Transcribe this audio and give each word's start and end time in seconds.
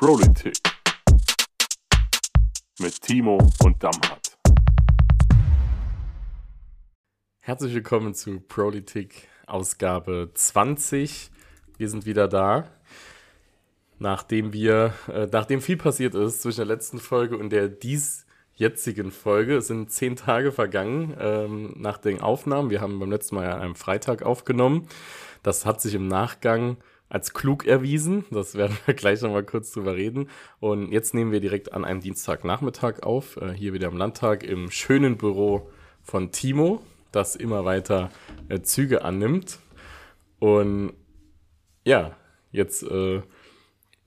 Politik 0.00 0.56
mit 2.80 3.02
Timo 3.02 3.36
und 3.62 3.84
Damhardt. 3.84 4.38
Herzlich 7.40 7.74
willkommen 7.74 8.14
zu 8.14 8.40
Politik 8.40 9.28
Ausgabe 9.46 10.30
20. 10.32 11.30
Wir 11.76 11.90
sind 11.90 12.06
wieder 12.06 12.28
da. 12.28 12.70
Nachdem 13.98 14.54
wir, 14.54 14.94
äh, 15.12 15.28
nachdem 15.30 15.60
viel 15.60 15.76
passiert 15.76 16.14
ist 16.14 16.40
zwischen 16.40 16.60
der 16.60 16.74
letzten 16.74 16.98
Folge 16.98 17.36
und 17.36 17.50
der 17.50 17.68
dies 17.68 18.24
jetzigen 18.54 19.10
Folge. 19.10 19.58
Es 19.58 19.66
sind 19.66 19.92
zehn 19.92 20.16
Tage 20.16 20.50
vergangen 20.50 21.14
ähm, 21.20 21.74
nach 21.76 21.98
den 21.98 22.22
Aufnahmen. 22.22 22.70
Wir 22.70 22.80
haben 22.80 22.98
beim 23.00 23.10
letzten 23.10 23.34
Mal 23.34 23.52
an 23.52 23.60
einem 23.60 23.74
Freitag 23.74 24.22
aufgenommen. 24.22 24.88
Das 25.42 25.66
hat 25.66 25.82
sich 25.82 25.92
im 25.92 26.08
Nachgang 26.08 26.78
als 27.10 27.34
klug 27.34 27.66
erwiesen. 27.66 28.24
Das 28.30 28.54
werden 28.54 28.78
wir 28.86 28.94
gleich 28.94 29.20
nochmal 29.20 29.44
kurz 29.44 29.72
drüber 29.72 29.94
reden. 29.94 30.30
Und 30.60 30.90
jetzt 30.90 31.12
nehmen 31.12 31.32
wir 31.32 31.40
direkt 31.40 31.74
an 31.74 31.84
einem 31.84 32.00
Dienstagnachmittag 32.00 33.02
auf, 33.02 33.36
äh, 33.36 33.52
hier 33.52 33.74
wieder 33.74 33.88
im 33.88 33.98
Landtag 33.98 34.44
im 34.44 34.70
schönen 34.70 35.18
Büro 35.18 35.68
von 36.02 36.30
Timo, 36.30 36.80
das 37.12 37.36
immer 37.36 37.66
weiter 37.66 38.10
äh, 38.48 38.62
Züge 38.62 39.04
annimmt. 39.04 39.58
Und 40.38 40.94
ja, 41.84 42.16
jetzt 42.52 42.84
äh, 42.84 43.22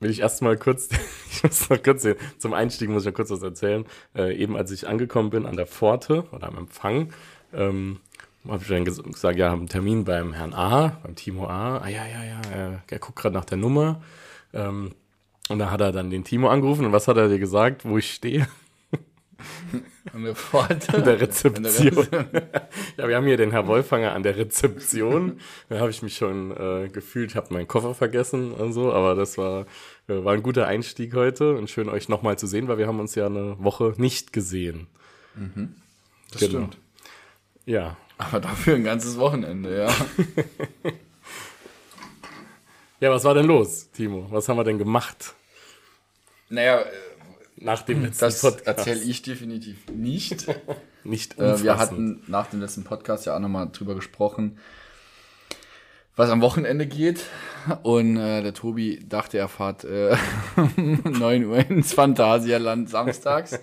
will 0.00 0.10
ich 0.10 0.20
erstmal 0.20 0.56
kurz, 0.56 0.88
ich 1.30 1.42
muss 1.42 1.68
noch 1.68 1.82
kurz, 1.82 2.06
zum 2.38 2.54
Einstieg 2.54 2.88
muss 2.88 3.02
ich 3.02 3.10
noch 3.10 3.14
kurz 3.14 3.30
was 3.30 3.42
erzählen. 3.42 3.84
Äh, 4.16 4.34
eben 4.36 4.56
als 4.56 4.70
ich 4.70 4.88
angekommen 4.88 5.30
bin 5.30 5.44
an 5.44 5.56
der 5.56 5.66
Pforte 5.66 6.24
oder 6.32 6.48
am 6.48 6.56
Empfang, 6.56 7.12
ähm, 7.52 8.00
habe 8.48 8.62
ich 8.62 8.68
dann 8.68 8.84
gesagt, 8.84 9.38
ja, 9.38 9.50
haben 9.50 9.60
einen 9.60 9.68
Termin 9.68 10.04
beim 10.04 10.32
Herrn 10.32 10.52
A, 10.54 10.98
beim 11.02 11.14
Timo 11.16 11.46
A. 11.46 11.78
Ah 11.78 11.88
ja, 11.88 12.04
ja, 12.06 12.24
ja, 12.24 12.40
er, 12.52 12.82
er 12.88 12.98
guckt 12.98 13.18
gerade 13.18 13.34
nach 13.34 13.44
der 13.44 13.58
Nummer. 13.58 14.02
Ähm, 14.52 14.92
und 15.48 15.58
da 15.58 15.70
hat 15.70 15.80
er 15.80 15.92
dann 15.92 16.10
den 16.10 16.24
Timo 16.24 16.48
angerufen 16.48 16.86
und 16.86 16.92
was 16.92 17.08
hat 17.08 17.16
er 17.16 17.28
dir 17.28 17.38
gesagt, 17.38 17.84
wo 17.84 17.98
ich 17.98 18.12
stehe? 18.12 18.46
An 20.12 20.24
der 20.24 20.34
Pforte. 20.34 20.94
An 20.94 21.04
der 21.04 21.20
Rezeption. 21.20 22.06
ja, 22.96 23.08
wir 23.08 23.16
haben 23.16 23.26
hier 23.26 23.36
den 23.36 23.50
Herr 23.50 23.66
Wolfanger 23.66 24.12
an 24.12 24.22
der 24.22 24.36
Rezeption. 24.36 25.40
Da 25.68 25.80
habe 25.80 25.90
ich 25.90 26.02
mich 26.02 26.16
schon 26.16 26.50
äh, 26.52 26.88
gefühlt, 26.88 27.34
habe 27.34 27.52
meinen 27.52 27.68
Koffer 27.68 27.94
vergessen 27.94 28.52
und 28.52 28.72
so, 28.72 28.92
aber 28.92 29.14
das 29.14 29.36
war, 29.36 29.66
äh, 30.08 30.24
war 30.24 30.32
ein 30.34 30.42
guter 30.42 30.66
Einstieg 30.66 31.14
heute 31.14 31.56
und 31.56 31.68
schön 31.68 31.88
euch 31.88 32.08
nochmal 32.08 32.38
zu 32.38 32.46
sehen, 32.46 32.68
weil 32.68 32.78
wir 32.78 32.86
haben 32.86 33.00
uns 33.00 33.14
ja 33.14 33.26
eine 33.26 33.56
Woche 33.62 33.94
nicht 33.96 34.32
gesehen. 34.32 34.86
Mhm. 35.34 35.74
Das 36.30 36.40
Genau. 36.40 36.50
stimmt. 36.52 36.78
Ja. 37.66 37.96
Aber 38.18 38.40
dafür 38.40 38.76
ein 38.76 38.84
ganzes 38.84 39.18
Wochenende, 39.18 39.76
ja. 39.84 39.94
Ja, 43.00 43.10
was 43.10 43.24
war 43.24 43.34
denn 43.34 43.46
los, 43.46 43.90
Timo? 43.90 44.26
Was 44.30 44.48
haben 44.48 44.56
wir 44.56 44.64
denn 44.64 44.78
gemacht 44.78 45.34
naja, 46.48 46.80
äh, 46.80 46.86
nach 47.56 47.82
dem 47.82 48.02
letzten 48.02 48.20
das 48.24 48.40
Podcast? 48.40 48.66
erzähle 48.66 49.00
ich 49.02 49.22
definitiv 49.22 49.78
nicht. 49.92 50.46
Nicht 51.04 51.34
Äh, 51.34 51.38
wir 51.62 51.72
umfassend. 51.72 51.78
hatten 51.78 52.22
nach 52.28 52.46
dem 52.48 52.60
letzten 52.60 52.84
Podcast 52.84 53.26
ja 53.26 53.34
auch 53.36 53.40
nochmal 53.40 53.68
drüber 53.72 53.94
gesprochen, 53.94 54.58
was 56.16 56.30
am 56.30 56.40
Wochenende 56.40 56.86
geht. 56.86 57.20
Und 57.82 58.16
äh, 58.16 58.42
der 58.42 58.54
Tobi 58.54 59.04
dachte, 59.06 59.36
er 59.36 59.48
fahrt 59.48 59.84
äh, 59.84 60.16
um 60.76 61.02
9 61.04 61.44
Uhr 61.44 61.58
ins 61.58 61.92
Phantasialand 61.92 62.88
samstags. 62.88 63.54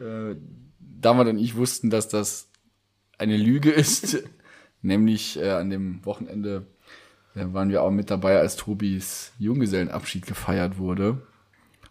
äh, 0.00 0.36
Damals 0.78 1.28
und 1.28 1.38
ich 1.38 1.56
wussten, 1.56 1.90
dass 1.90 2.08
das 2.08 2.48
eine 3.18 3.36
Lüge 3.36 3.70
ist. 3.70 4.24
Nämlich 4.82 5.38
äh, 5.38 5.50
an 5.50 5.70
dem 5.70 6.04
Wochenende 6.04 6.66
äh, 7.34 7.44
waren 7.52 7.70
wir 7.70 7.82
auch 7.82 7.90
mit 7.90 8.10
dabei, 8.10 8.38
als 8.38 8.56
Tobis 8.56 9.32
Junggesellenabschied 9.38 10.26
gefeiert 10.26 10.78
wurde. 10.78 11.26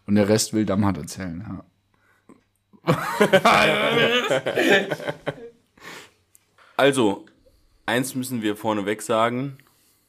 Und 0.05 0.15
der 0.15 0.29
Rest 0.29 0.53
will 0.53 0.65
Damhat 0.65 0.97
erzählen. 0.97 1.45
Ja. 1.47 1.65
Also, 6.77 7.25
eins 7.85 8.15
müssen 8.15 8.41
wir 8.41 8.57
vorneweg 8.57 9.01
sagen. 9.01 9.57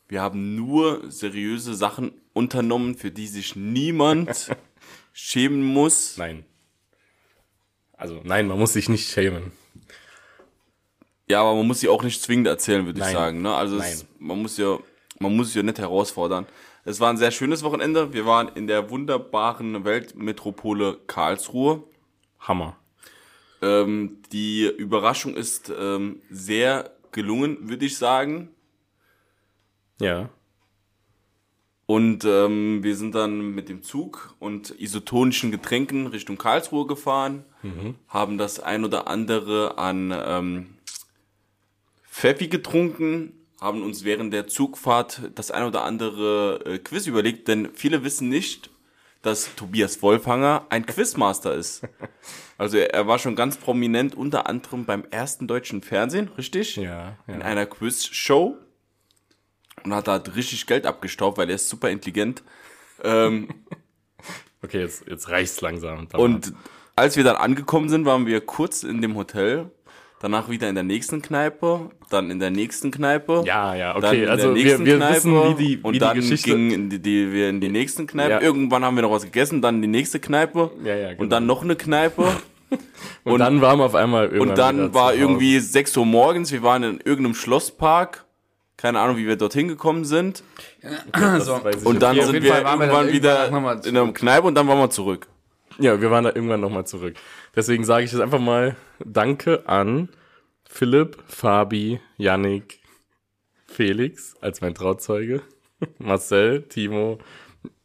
Wir 0.08 0.20
haben 0.20 0.56
nur 0.56 1.10
seriöse 1.10 1.74
Sachen 1.74 2.12
unternommen, 2.32 2.96
für 2.96 3.10
die 3.10 3.28
sich 3.28 3.54
niemand 3.54 4.50
schämen 5.12 5.62
muss. 5.62 6.16
Nein. 6.16 6.44
Also, 7.92 8.20
nein, 8.24 8.48
man 8.48 8.58
muss 8.58 8.72
sich 8.72 8.88
nicht 8.88 9.08
schämen. 9.08 9.52
Ja, 11.28 11.40
aber 11.40 11.54
man 11.56 11.66
muss 11.66 11.80
sie 11.80 11.88
auch 11.88 12.02
nicht 12.02 12.22
zwingend 12.22 12.46
erzählen, 12.46 12.86
würde 12.86 13.00
ich 13.00 13.06
sagen. 13.06 13.42
Ne? 13.42 13.54
Also 13.54 13.78
es, 13.78 14.06
man 14.18 14.40
muss 14.40 14.56
ja, 14.56 14.78
man 15.18 15.36
muss 15.36 15.48
sich 15.48 15.56
ja 15.56 15.62
nicht 15.62 15.78
herausfordern. 15.78 16.46
Es 16.84 17.00
war 17.00 17.10
ein 17.10 17.16
sehr 17.16 17.32
schönes 17.32 17.64
Wochenende. 17.64 18.12
Wir 18.12 18.26
waren 18.26 18.48
in 18.54 18.68
der 18.68 18.90
wunderbaren 18.90 19.84
Weltmetropole 19.84 20.98
Karlsruhe. 21.08 21.82
Hammer. 22.38 22.76
Ähm, 23.60 24.22
die 24.30 24.66
Überraschung 24.66 25.34
ist 25.34 25.72
ähm, 25.76 26.22
sehr 26.30 26.92
gelungen, 27.10 27.68
würde 27.68 27.86
ich 27.86 27.98
sagen. 27.98 28.50
Ja. 30.00 30.28
Und 31.86 32.24
ähm, 32.24 32.82
wir 32.82 32.96
sind 32.96 33.14
dann 33.14 33.54
mit 33.54 33.68
dem 33.68 33.82
Zug 33.82 34.34
und 34.38 34.74
isotonischen 34.80 35.50
Getränken 35.50 36.08
Richtung 36.08 36.36
Karlsruhe 36.36 36.86
gefahren, 36.86 37.44
haben 38.08 38.38
das 38.38 38.58
ein 38.58 38.84
oder 38.84 39.06
andere 39.06 39.78
an 39.78 40.12
ähm, 40.14 40.75
Pfeffi 42.16 42.48
getrunken, 42.48 43.34
haben 43.60 43.82
uns 43.82 44.02
während 44.02 44.32
der 44.32 44.46
Zugfahrt 44.46 45.30
das 45.34 45.50
ein 45.50 45.64
oder 45.64 45.84
andere 45.84 46.64
äh, 46.64 46.78
Quiz 46.78 47.06
überlegt, 47.06 47.46
denn 47.46 47.68
viele 47.74 48.04
wissen 48.04 48.30
nicht, 48.30 48.70
dass 49.20 49.54
Tobias 49.54 50.00
Wolfhanger 50.00 50.64
ein 50.70 50.86
Quizmaster 50.86 51.54
ist. 51.54 51.82
Also 52.58 52.78
er, 52.78 52.94
er 52.94 53.06
war 53.06 53.18
schon 53.18 53.36
ganz 53.36 53.58
prominent, 53.58 54.14
unter 54.14 54.46
anderem 54.46 54.86
beim 54.86 55.04
ersten 55.10 55.46
deutschen 55.46 55.82
Fernsehen, 55.82 56.30
richtig? 56.38 56.76
Ja, 56.76 57.18
In 57.26 57.40
ja. 57.40 57.44
einer 57.44 57.66
Quiz-Show 57.66 58.56
und 59.84 59.94
hat 59.94 60.08
da 60.08 60.16
richtig 60.16 60.64
Geld 60.66 60.86
abgestaubt, 60.86 61.36
weil 61.36 61.50
er 61.50 61.56
ist 61.56 61.68
super 61.68 61.90
intelligent. 61.90 62.42
Ähm, 63.04 63.48
Okay, 64.62 64.80
jetzt, 64.80 65.06
jetzt 65.06 65.28
reicht's 65.28 65.60
langsam. 65.60 66.08
und 66.14 66.54
als 66.96 67.18
wir 67.18 67.24
dann 67.24 67.36
angekommen 67.36 67.90
sind, 67.90 68.06
waren 68.06 68.24
wir 68.24 68.40
kurz 68.40 68.84
in 68.84 69.02
dem 69.02 69.16
Hotel, 69.16 69.70
danach 70.20 70.48
wieder 70.48 70.68
in 70.68 70.74
der 70.74 70.84
nächsten 70.84 71.22
Kneipe, 71.22 71.90
dann 72.10 72.30
in 72.30 72.40
der 72.40 72.50
nächsten 72.50 72.90
Kneipe. 72.90 73.42
Ja, 73.46 73.74
ja, 73.74 73.92
dann 73.94 74.04
okay. 74.04 74.24
in 74.24 74.28
Also 74.28 74.46
der 74.46 74.54
wir, 74.54 74.62
nächsten 74.64 74.86
wir 74.86 74.96
Kneipe, 74.96 75.16
wissen, 75.16 75.32
wie 75.32 75.54
die, 75.54 75.78
wie 75.78 75.82
und 75.82 75.92
die 75.92 75.98
dann 75.98 76.16
Geschichte... 76.16 76.50
gingen 76.50 76.70
in 76.70 76.90
die, 76.90 76.98
die, 77.00 77.32
wir 77.32 77.48
in 77.48 77.60
die 77.60 77.68
nächsten 77.68 78.06
Kneipe. 78.06 78.30
Ja. 78.30 78.40
Irgendwann 78.40 78.84
haben 78.84 78.96
wir 78.96 79.02
noch 79.02 79.12
was 79.12 79.24
gegessen, 79.24 79.62
dann 79.62 79.82
die 79.82 79.88
nächste 79.88 80.20
Kneipe 80.20 80.70
Ja, 80.84 80.94
ja, 80.94 81.08
genau. 81.10 81.22
und 81.22 81.30
dann 81.30 81.46
noch 81.46 81.62
eine 81.62 81.76
Kneipe. 81.76 82.28
und, 83.24 83.38
dann 83.38 83.60
waren 83.60 83.78
wir 83.78 83.84
auf 83.84 83.94
einmal 83.94 84.24
irgendwann 84.24 84.48
Und 84.48 84.58
dann 84.58 84.94
war 84.94 85.14
irgendwie 85.14 85.58
6 85.60 85.96
Uhr 85.96 86.06
morgens, 86.06 86.50
wir 86.52 86.62
waren 86.62 86.82
in 86.82 87.00
irgendeinem 87.04 87.34
Schlosspark. 87.34 88.24
Keine 88.76 89.00
Ahnung, 89.00 89.16
wie 89.16 89.26
wir 89.26 89.36
dorthin 89.36 89.68
gekommen 89.68 90.04
sind. 90.04 90.42
Das 91.12 91.48
weiß 91.48 91.76
ich 91.76 91.86
Und 91.86 92.02
dann 92.02 92.20
sind 92.20 92.42
wir 92.42 92.62
waren 92.62 92.78
wir 92.78 92.86
irgendwann 92.86 93.12
wieder 93.12 93.44
irgendwann 93.46 93.80
in 93.82 93.96
einer 93.96 94.12
Kneipe 94.12 94.46
und 94.46 94.54
dann 94.54 94.68
waren 94.68 94.78
wir 94.78 94.90
zurück. 94.90 95.28
Ja, 95.78 96.00
wir 96.00 96.10
waren 96.10 96.24
da 96.24 96.30
irgendwann 96.30 96.60
nochmal 96.60 96.86
zurück. 96.86 97.16
Deswegen 97.54 97.84
sage 97.84 98.04
ich 98.04 98.12
jetzt 98.12 98.20
einfach 98.20 98.38
mal 98.40 98.76
Danke 99.04 99.68
an 99.68 100.08
Philipp, 100.68 101.22
Fabi, 101.28 102.00
Yannick, 102.16 102.80
Felix 103.66 104.34
als 104.40 104.60
mein 104.60 104.74
Trauzeuge, 104.74 105.42
Marcel, 105.98 106.62
Timo, 106.62 107.18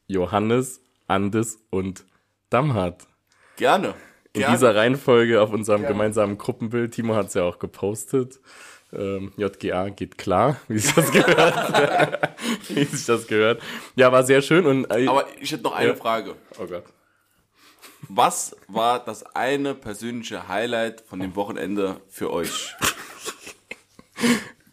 Johannes, 0.08 0.82
Andes 1.08 1.60
und 1.70 2.06
Damhardt. 2.50 3.08
Gerne. 3.58 3.94
In 4.34 4.42
Gerne. 4.42 4.56
dieser 4.56 4.76
Reihenfolge 4.76 5.42
auf 5.42 5.52
unserem 5.52 5.86
gemeinsamen 5.86 6.38
Gruppenbild. 6.38 6.94
Timo 6.94 7.16
hat 7.16 7.28
es 7.28 7.34
ja 7.34 7.44
auch 7.44 7.60
gepostet. 7.60 8.40
Ähm, 8.94 9.34
JGA 9.38 9.90
geht 9.90 10.18
klar, 10.18 10.58
wie 10.70 10.80
sich 10.80 10.94
das 10.96 11.12
gehört. 11.12 12.30
wie 12.70 12.84
sich 12.86 13.06
das 13.06 13.28
gehört. 13.28 13.62
Ja, 13.96 14.12
war 14.12 14.24
sehr 14.24 14.42
schön 14.42 14.66
und 14.66 14.86
äh, 14.90 15.08
Aber 15.08 15.26
ich 15.40 15.52
hätte 15.52 15.64
noch 15.64 15.76
eine 15.76 15.90
Ja. 15.90 15.96
Frage. 15.96 16.36
oh 16.60 16.66
Gott. 16.66 16.84
Was 18.08 18.56
war 18.68 19.04
das 19.04 19.24
eine 19.36 19.76
persönliche 19.76 20.48
Highlight 20.48 21.02
von 21.02 21.20
dem 21.20 21.36
Wochenende 21.36 22.02
für 22.10 22.32
euch? 22.32 22.76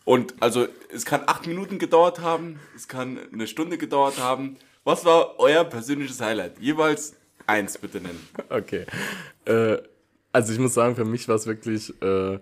Und 0.04 0.34
also, 0.40 0.66
es 0.92 1.04
kann 1.04 1.22
acht 1.26 1.46
Minuten 1.46 1.78
gedauert 1.78 2.20
haben, 2.20 2.58
es 2.74 2.88
kann 2.88 3.18
eine 3.32 3.46
Stunde 3.46 3.76
gedauert 3.76 4.18
haben. 4.18 4.56
Was 4.84 5.04
war 5.04 5.38
euer 5.38 5.64
persönliches 5.64 6.20
Highlight? 6.20 6.58
Jeweils 6.58 7.14
eins 7.46 7.76
bitte 7.78 8.00
nennen. 8.00 8.26
Okay. 8.48 8.86
Äh, 9.44 9.78
also 10.32 10.52
ich 10.52 10.58
muss 10.58 10.74
sagen, 10.74 10.96
für 10.96 11.04
mich 11.04 11.28
war 11.28 11.34
es 11.34 11.46
wirklich, 11.46 12.00
äh, 12.02 12.38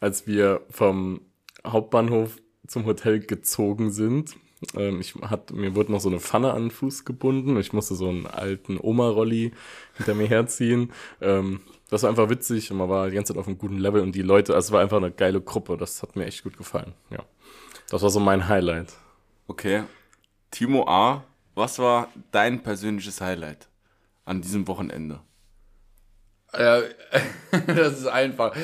als 0.00 0.26
wir 0.26 0.62
vom 0.70 1.22
Hauptbahnhof 1.66 2.36
zum 2.66 2.86
Hotel 2.86 3.20
gezogen 3.20 3.90
sind. 3.90 4.36
Ähm, 4.76 5.00
ich 5.00 5.14
hat, 5.14 5.52
mir 5.52 5.74
wurde 5.74 5.92
noch 5.92 6.00
so 6.00 6.08
eine 6.08 6.20
Pfanne 6.20 6.52
an 6.52 6.64
den 6.64 6.70
Fuß 6.70 7.04
gebunden. 7.04 7.56
Ich 7.58 7.72
musste 7.72 7.94
so 7.94 8.08
einen 8.08 8.26
alten 8.26 8.78
Oma-Rolli 8.80 9.52
hinter 9.96 10.14
mir 10.14 10.28
herziehen. 10.28 10.92
Ähm, 11.20 11.60
das 11.88 12.02
war 12.02 12.10
einfach 12.10 12.30
witzig 12.30 12.70
und 12.70 12.78
man 12.78 12.88
war 12.88 13.08
die 13.08 13.16
ganze 13.16 13.32
Zeit 13.32 13.40
auf 13.40 13.48
einem 13.48 13.58
guten 13.58 13.78
Level 13.78 14.02
und 14.02 14.14
die 14.14 14.22
Leute, 14.22 14.54
also 14.54 14.68
es 14.68 14.72
war 14.72 14.80
einfach 14.80 14.98
eine 14.98 15.10
geile 15.10 15.40
Gruppe. 15.40 15.76
Das 15.76 16.02
hat 16.02 16.16
mir 16.16 16.26
echt 16.26 16.44
gut 16.44 16.56
gefallen. 16.56 16.92
Ja. 17.10 17.24
Das 17.88 18.02
war 18.02 18.10
so 18.10 18.20
mein 18.20 18.48
Highlight. 18.48 18.92
Okay. 19.48 19.84
Timo 20.50 20.86
A., 20.86 21.24
was 21.54 21.78
war 21.78 22.08
dein 22.30 22.62
persönliches 22.62 23.20
Highlight? 23.20 23.70
an 24.30 24.40
diesem 24.40 24.66
Wochenende? 24.68 25.20
Äh, 26.52 26.82
das 27.66 27.98
ist 27.98 28.06
einfach. 28.06 28.56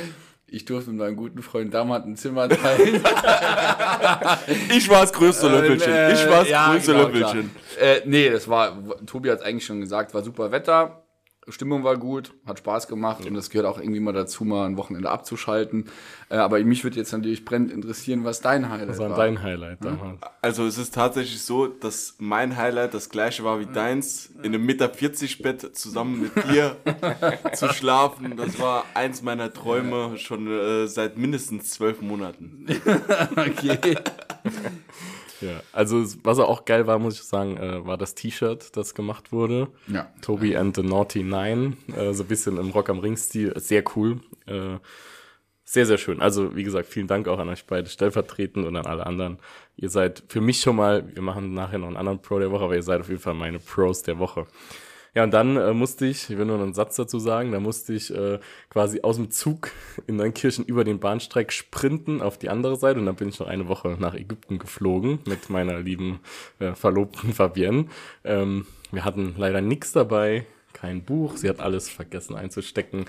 Ich 0.48 0.64
durfte 0.64 0.90
mit 0.90 1.00
meinem 1.00 1.16
guten 1.16 1.42
Freund 1.42 1.74
Damat 1.74 2.06
ein 2.06 2.16
Zimmer 2.16 2.48
teilen. 2.48 3.02
Ich 4.76 4.88
war 4.88 5.00
das 5.00 5.12
größte 5.12 5.48
Löffelchen. 5.48 5.92
Äh, 5.92 6.12
ich 6.12 6.28
war 6.28 6.40
das 6.40 6.48
ja, 6.48 6.70
größte 6.72 6.92
genau, 6.92 7.08
Löffelchen. 7.08 7.50
Äh, 7.80 8.00
nee, 8.04 8.30
das 8.30 8.46
war, 8.46 8.78
Tobi 9.06 9.30
hat 9.30 9.40
es 9.40 9.44
eigentlich 9.44 9.66
schon 9.66 9.80
gesagt, 9.80 10.14
war 10.14 10.22
super 10.22 10.52
Wetter. 10.52 11.05
Stimmung 11.48 11.84
war 11.84 11.96
gut, 11.96 12.32
hat 12.44 12.58
Spaß 12.58 12.88
gemacht 12.88 13.24
und 13.24 13.34
das 13.34 13.50
gehört 13.50 13.66
auch 13.66 13.78
irgendwie 13.78 14.00
mal 14.00 14.12
dazu, 14.12 14.44
mal 14.44 14.66
ein 14.66 14.76
Wochenende 14.76 15.10
abzuschalten. 15.10 15.84
Äh, 16.28 16.36
aber 16.36 16.58
mich 16.64 16.82
würde 16.82 16.96
jetzt 16.96 17.12
natürlich 17.12 17.44
brennend 17.44 17.70
interessieren, 17.70 18.24
was 18.24 18.40
dein 18.40 18.68
Highlight 18.68 18.88
Das 18.88 18.98
war 18.98 19.10
war. 19.10 19.16
dein 19.16 19.42
Highlight 19.42 19.84
damals. 19.84 20.18
Also 20.42 20.66
es 20.66 20.76
ist 20.76 20.94
tatsächlich 20.94 21.40
so, 21.42 21.66
dass 21.68 22.16
mein 22.18 22.56
Highlight 22.56 22.94
das 22.94 23.10
gleiche 23.10 23.44
war 23.44 23.60
wie 23.60 23.66
deins, 23.66 24.30
in 24.42 24.54
einem 24.54 24.66
Meter 24.66 24.88
40 24.88 25.42
Bett 25.42 25.76
zusammen 25.76 26.22
mit 26.22 26.50
dir 26.50 26.76
zu 27.54 27.68
schlafen. 27.68 28.36
Das 28.36 28.58
war 28.58 28.84
eins 28.94 29.22
meiner 29.22 29.52
Träume 29.52 30.18
schon 30.18 30.48
äh, 30.48 30.86
seit 30.88 31.16
mindestens 31.16 31.70
zwölf 31.70 32.00
Monaten. 32.00 32.66
okay. 33.36 33.96
Ja, 35.40 35.60
also 35.72 36.04
was 36.22 36.38
auch 36.38 36.64
geil 36.64 36.86
war, 36.86 36.98
muss 36.98 37.14
ich 37.14 37.24
sagen, 37.24 37.56
äh, 37.56 37.84
war 37.86 37.96
das 37.96 38.14
T-Shirt, 38.14 38.76
das 38.76 38.94
gemacht 38.94 39.32
wurde. 39.32 39.68
Ja. 39.86 40.10
Toby 40.22 40.56
and 40.56 40.74
the 40.76 40.82
Naughty 40.82 41.22
Nine, 41.22 41.76
äh, 41.96 42.12
so 42.12 42.24
ein 42.24 42.28
bisschen 42.28 42.56
im 42.56 42.70
Rock 42.70 42.88
am 42.88 43.00
Ring-Stil, 43.00 43.52
sehr 43.58 43.84
cool. 43.94 44.20
Äh, 44.46 44.78
sehr, 45.68 45.84
sehr 45.84 45.98
schön. 45.98 46.22
Also, 46.22 46.54
wie 46.54 46.62
gesagt, 46.62 46.88
vielen 46.88 47.08
Dank 47.08 47.26
auch 47.26 47.40
an 47.40 47.48
euch 47.48 47.66
beide 47.66 47.88
stellvertretend 47.90 48.64
und 48.64 48.76
an 48.76 48.86
alle 48.86 49.04
anderen. 49.04 49.38
Ihr 49.76 49.90
seid 49.90 50.22
für 50.28 50.40
mich 50.40 50.60
schon 50.60 50.76
mal, 50.76 51.04
wir 51.12 51.22
machen 51.22 51.54
nachher 51.54 51.78
noch 51.78 51.88
einen 51.88 51.96
anderen 51.96 52.22
Pro 52.22 52.38
der 52.38 52.52
Woche, 52.52 52.64
aber 52.64 52.76
ihr 52.76 52.84
seid 52.84 53.00
auf 53.00 53.08
jeden 53.08 53.20
Fall 53.20 53.34
meine 53.34 53.58
Pros 53.58 54.02
der 54.02 54.20
Woche. 54.20 54.46
Ja, 55.16 55.24
und 55.24 55.30
dann 55.30 55.56
äh, 55.56 55.72
musste 55.72 56.04
ich, 56.04 56.28
ich 56.28 56.36
will 56.36 56.44
nur 56.44 56.60
einen 56.60 56.74
Satz 56.74 56.96
dazu 56.96 57.18
sagen, 57.18 57.50
da 57.50 57.58
musste 57.58 57.94
ich 57.94 58.14
äh, 58.14 58.38
quasi 58.68 59.00
aus 59.00 59.16
dem 59.16 59.30
Zug 59.30 59.70
in 60.06 60.16
Neunkirchen 60.16 60.66
über 60.66 60.84
den 60.84 61.00
Bahnsteig 61.00 61.52
sprinten 61.52 62.20
auf 62.20 62.36
die 62.36 62.50
andere 62.50 62.76
Seite 62.76 63.00
und 63.00 63.06
dann 63.06 63.16
bin 63.16 63.30
ich 63.30 63.40
noch 63.40 63.46
eine 63.46 63.66
Woche 63.66 63.96
nach 63.98 64.14
Ägypten 64.14 64.58
geflogen 64.58 65.20
mit 65.26 65.48
meiner 65.48 65.80
lieben 65.80 66.20
äh, 66.58 66.74
Verlobten 66.74 67.32
Fabienne. 67.32 67.86
Ähm, 68.24 68.66
wir 68.92 69.06
hatten 69.06 69.34
leider 69.38 69.62
nichts 69.62 69.92
dabei, 69.92 70.44
kein 70.74 71.02
Buch, 71.02 71.38
sie 71.38 71.48
hat 71.48 71.60
alles 71.60 71.88
vergessen 71.88 72.36
einzustecken. 72.36 73.06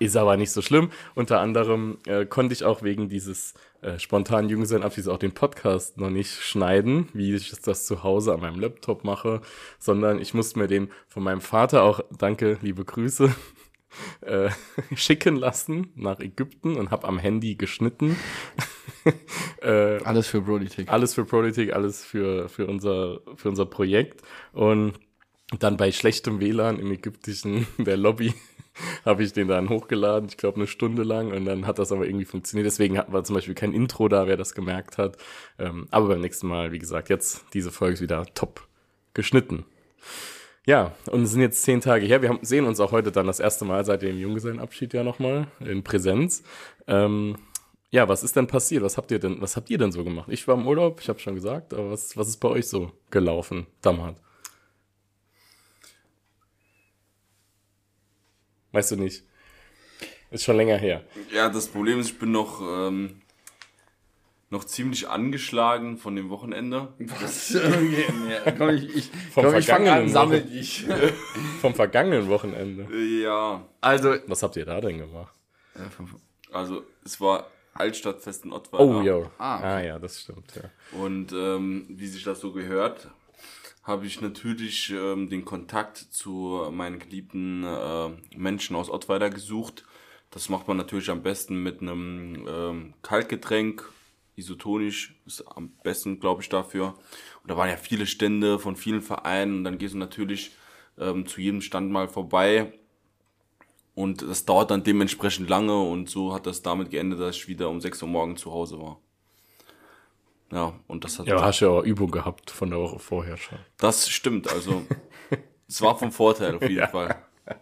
Ist 0.00 0.16
aber 0.16 0.38
nicht 0.38 0.50
so 0.50 0.62
schlimm. 0.62 0.90
Unter 1.14 1.40
anderem 1.40 1.98
äh, 2.06 2.24
konnte 2.24 2.54
ich 2.54 2.64
auch 2.64 2.82
wegen 2.82 3.10
dieses 3.10 3.52
äh, 3.82 3.98
spontanen 3.98 4.48
Junggesellenabschieds 4.48 5.08
auch 5.08 5.18
den 5.18 5.32
Podcast 5.32 5.98
noch 5.98 6.08
nicht 6.08 6.40
schneiden, 6.42 7.08
wie 7.12 7.34
ich 7.34 7.52
das 7.60 7.84
zu 7.84 8.02
Hause 8.02 8.32
an 8.32 8.40
meinem 8.40 8.58
Laptop 8.58 9.04
mache, 9.04 9.42
sondern 9.78 10.18
ich 10.18 10.32
musste 10.32 10.58
mir 10.58 10.68
den 10.68 10.90
von 11.06 11.22
meinem 11.22 11.42
Vater 11.42 11.82
auch, 11.82 12.00
danke, 12.16 12.58
liebe 12.62 12.82
Grüße, 12.82 13.34
äh, 14.22 14.48
schicken 14.96 15.36
lassen 15.36 15.92
nach 15.96 16.18
Ägypten 16.18 16.76
und 16.76 16.90
habe 16.90 17.06
am 17.06 17.18
Handy 17.18 17.56
geschnitten. 17.56 18.16
äh, 19.62 20.02
Alles 20.02 20.28
für 20.28 20.40
Politik. 20.40 20.88
alles 20.90 21.12
für 21.14 21.26
Politik, 21.26 21.74
alles 21.74 22.02
für, 22.04 22.48
für, 22.48 22.66
unser, 22.66 23.20
für 23.36 23.50
unser 23.50 23.66
Projekt. 23.66 24.22
Und 24.52 24.94
dann 25.58 25.76
bei 25.76 25.90
schlechtem 25.92 26.40
WLAN 26.40 26.78
im 26.78 26.90
ägyptischen, 26.92 27.66
der 27.76 27.96
Lobby, 27.96 28.32
habe 29.04 29.22
ich 29.22 29.32
den 29.32 29.48
dann 29.48 29.68
hochgeladen, 29.68 30.28
ich 30.28 30.36
glaube 30.36 30.56
eine 30.56 30.66
Stunde 30.66 31.02
lang 31.02 31.32
und 31.32 31.44
dann 31.44 31.66
hat 31.66 31.78
das 31.78 31.92
aber 31.92 32.06
irgendwie 32.06 32.24
funktioniert. 32.24 32.66
Deswegen 32.66 32.98
hat- 32.98 33.12
war 33.12 33.24
zum 33.24 33.34
Beispiel 33.34 33.54
kein 33.54 33.72
Intro 33.72 34.08
da, 34.08 34.26
wer 34.26 34.36
das 34.36 34.54
gemerkt 34.54 34.98
hat. 34.98 35.16
Ähm, 35.58 35.86
aber 35.90 36.08
beim 36.08 36.20
nächsten 36.20 36.46
Mal, 36.46 36.72
wie 36.72 36.78
gesagt, 36.78 37.08
jetzt 37.08 37.44
diese 37.54 37.70
Folge 37.70 37.94
ist 37.94 38.00
wieder 38.00 38.24
top 38.34 38.66
geschnitten. 39.14 39.64
Ja, 40.66 40.92
und 41.10 41.22
es 41.22 41.32
sind 41.32 41.40
jetzt 41.40 41.62
zehn 41.62 41.80
Tage 41.80 42.06
her. 42.06 42.22
Wir 42.22 42.28
haben, 42.28 42.40
sehen 42.42 42.66
uns 42.66 42.80
auch 42.80 42.92
heute 42.92 43.10
dann 43.10 43.26
das 43.26 43.40
erste 43.40 43.64
Mal 43.64 43.84
seit 43.84 44.02
dem 44.02 44.18
Junggesellenabschied 44.18 44.92
ja 44.92 45.02
nochmal 45.02 45.46
in 45.60 45.82
Präsenz. 45.82 46.42
Ähm, 46.86 47.36
ja, 47.90 48.08
was 48.08 48.22
ist 48.22 48.36
denn 48.36 48.46
passiert? 48.46 48.82
Was 48.84 48.96
habt 48.96 49.10
ihr 49.10 49.18
denn, 49.18 49.40
was 49.40 49.56
habt 49.56 49.70
ihr 49.70 49.78
denn 49.78 49.90
so 49.90 50.04
gemacht? 50.04 50.28
Ich 50.30 50.46
war 50.46 50.54
im 50.54 50.66
Urlaub, 50.66 51.00
ich 51.00 51.08
habe 51.08 51.18
schon 51.18 51.34
gesagt, 51.34 51.74
aber 51.74 51.90
was, 51.90 52.16
was 52.16 52.28
ist 52.28 52.36
bei 52.36 52.48
euch 52.48 52.68
so 52.68 52.92
gelaufen, 53.10 53.66
Damhat? 53.82 54.16
Weißt 58.72 58.90
du 58.92 58.96
nicht? 58.96 59.24
Ist 60.30 60.44
schon 60.44 60.56
länger 60.56 60.76
her. 60.76 61.02
Ja, 61.34 61.48
das 61.48 61.66
Problem 61.68 61.98
ist, 61.98 62.10
ich 62.10 62.18
bin 62.18 62.30
noch, 62.30 62.60
ähm, 62.60 63.20
noch 64.48 64.64
ziemlich 64.64 65.08
angeschlagen 65.08 65.98
von 65.98 66.14
dem 66.14 66.30
Wochenende. 66.30 66.92
Was? 66.98 67.54
Okay, 67.60 68.54
komm, 68.56 68.68
ich, 68.70 68.94
ich, 68.96 69.10
Vom 69.32 69.44
komm, 69.44 69.56
ich 69.56 69.66
fang 69.66 69.76
vergangenen 69.84 70.04
an, 70.04 70.08
sammel 70.08 70.42
dich. 70.42 70.86
Vom 71.60 71.74
vergangenen 71.74 72.28
Wochenende. 72.28 72.86
Ja, 73.22 73.66
Also, 73.80 74.16
Was 74.26 74.42
habt 74.42 74.56
ihr 74.56 74.64
da 74.64 74.80
denn 74.80 74.98
gemacht? 74.98 75.34
also 76.52 76.84
es 77.04 77.20
war 77.20 77.46
Altstadtfest 77.74 78.44
in 78.44 78.52
Ottweiler. 78.52 78.84
Oh, 78.84 79.02
ja. 79.02 79.30
Ah. 79.38 79.76
Ah, 79.76 79.80
ja, 79.80 79.98
das 79.98 80.20
stimmt, 80.20 80.52
ja. 80.56 80.98
Und 80.98 81.32
ähm, 81.32 81.86
wie 81.88 82.06
sich 82.06 82.22
das 82.24 82.40
so 82.40 82.52
gehört, 82.52 83.08
habe 83.90 84.06
ich 84.06 84.20
natürlich 84.20 84.90
ähm, 84.90 85.28
den 85.28 85.44
Kontakt 85.44 85.98
zu 85.98 86.68
meinen 86.70 87.00
geliebten 87.00 87.64
äh, 87.64 88.08
Menschen 88.36 88.76
aus 88.76 88.88
Ottweiler 88.88 89.30
gesucht. 89.30 89.84
Das 90.30 90.48
macht 90.48 90.68
man 90.68 90.76
natürlich 90.76 91.10
am 91.10 91.22
besten 91.22 91.62
mit 91.62 91.82
einem 91.82 92.46
ähm, 92.48 92.94
Kaltgetränk, 93.02 93.92
isotonisch 94.36 95.16
ist 95.26 95.42
am 95.56 95.72
besten, 95.82 96.20
glaube 96.20 96.40
ich, 96.40 96.48
dafür. 96.48 96.94
Und 97.42 97.50
da 97.50 97.56
waren 97.56 97.68
ja 97.68 97.76
viele 97.76 98.06
Stände 98.06 98.60
von 98.60 98.76
vielen 98.76 99.02
Vereinen 99.02 99.58
und 99.58 99.64
dann 99.64 99.78
gehst 99.78 99.94
du 99.94 99.98
natürlich 99.98 100.52
ähm, 100.96 101.26
zu 101.26 101.40
jedem 101.40 101.60
Stand 101.60 101.90
mal 101.90 102.08
vorbei. 102.08 102.72
Und 103.96 104.22
das 104.22 104.44
dauert 104.44 104.70
dann 104.70 104.84
dementsprechend 104.84 105.50
lange 105.50 105.78
und 105.82 106.08
so 106.08 106.32
hat 106.32 106.46
das 106.46 106.62
damit 106.62 106.90
geendet, 106.90 107.20
dass 107.20 107.36
ich 107.36 107.48
wieder 107.48 107.68
um 107.68 107.80
6 107.80 108.02
Uhr 108.02 108.08
morgens 108.08 108.40
zu 108.40 108.52
Hause 108.52 108.78
war. 108.78 109.00
Ja, 110.52 110.72
und 110.88 111.04
das 111.04 111.18
hat 111.18 111.26
Ja, 111.28 111.42
hast 111.42 111.60
ja 111.60 111.68
auch 111.68 111.82
Übung 111.84 112.10
gehabt 112.10 112.50
von 112.50 112.70
der 112.70 112.78
Woche 112.80 112.98
vorher 112.98 113.36
schon. 113.36 113.58
das 113.78 114.08
stimmt, 114.08 114.50
also 114.50 114.82
es 115.68 115.80
war 115.80 115.96
vom 115.98 116.10
Vorteil 116.12 116.56
auf 116.56 116.62
jeden 116.62 116.76
Ja. 116.78 116.88
Fall. 116.88 117.16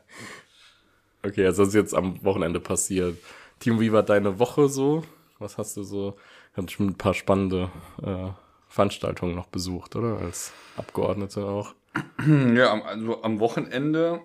Okay, 1.22 1.44
also 1.46 1.62
das 1.62 1.70
ist 1.70 1.74
jetzt 1.74 1.94
am 1.94 2.22
Wochenende 2.24 2.60
passiert. 2.60 3.18
Timo, 3.58 3.80
wie 3.80 3.92
war 3.92 4.02
deine 4.04 4.38
Woche 4.38 4.68
so? 4.68 5.02
Was 5.40 5.58
hast 5.58 5.76
du 5.76 5.82
so? 5.82 6.16
Hat 6.54 6.70
schon 6.70 6.86
ein 6.88 6.94
paar 6.94 7.12
spannende 7.14 7.70
äh, 8.02 8.28
Veranstaltungen 8.68 9.34
noch 9.34 9.46
besucht, 9.48 9.96
oder? 9.96 10.18
Als 10.18 10.52
Abgeordnete 10.76 11.44
auch. 11.44 11.74
ja, 12.54 12.72
am- 12.72 12.82
also 12.82 13.22
am 13.22 13.40
Wochenende, 13.40 14.20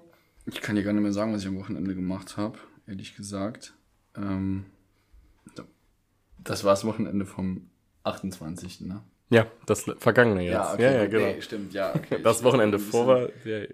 ich 0.46 0.62
kann 0.62 0.76
dir 0.76 0.84
gar 0.84 0.94
nicht 0.94 1.02
mehr 1.02 1.14
sagen, 1.14 1.34
was 1.34 1.42
ich 1.42 1.48
am 1.48 1.58
Wochenende 1.58 1.96
gemacht 1.96 2.38
habe, 2.38 2.60
ehrlich 2.86 3.16
gesagt. 3.16 3.74
Ähm, 4.16 4.68
das 6.38 6.64
war 6.64 6.74
das 6.74 6.86
Wochenende 6.86 7.26
vom 7.26 7.70
28. 8.04 8.82
Ne? 8.82 9.02
Ja, 9.30 9.48
das 9.66 9.86
vergangene 9.98 10.44
jetzt. 10.44 10.80
Ja, 10.80 10.92
ja, 10.92 11.06
genau. 11.08 11.26
Nee, 11.26 11.42
stimmt, 11.42 11.74
ja, 11.74 11.94
okay. 11.96 12.20
das 12.22 12.44
Wochenende 12.44 12.80
vor 12.80 13.08
war 13.08 13.28
der, 13.46 13.70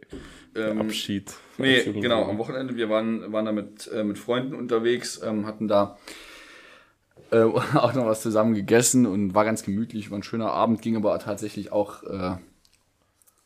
Ähm, 0.55 0.81
Abschied. 0.81 1.33
Nee, 1.57 1.83
genau, 1.83 2.29
am 2.29 2.37
Wochenende, 2.37 2.75
wir 2.75 2.89
waren, 2.89 3.31
waren 3.31 3.45
da 3.45 3.51
mit, 3.51 3.89
äh, 3.91 4.03
mit 4.03 4.17
Freunden 4.17 4.55
unterwegs, 4.55 5.21
ähm, 5.23 5.45
hatten 5.45 5.67
da 5.67 5.97
äh, 7.31 7.41
auch 7.43 7.93
noch 7.93 8.05
was 8.05 8.21
zusammen 8.21 8.53
gegessen 8.53 9.05
und 9.05 9.35
war 9.35 9.45
ganz 9.45 9.63
gemütlich, 9.63 10.11
war 10.11 10.17
ein 10.17 10.23
schöner 10.23 10.51
Abend, 10.51 10.81
ging 10.81 10.95
aber 10.95 11.17
tatsächlich 11.19 11.71
auch 11.71 12.03
äh, 12.03 12.37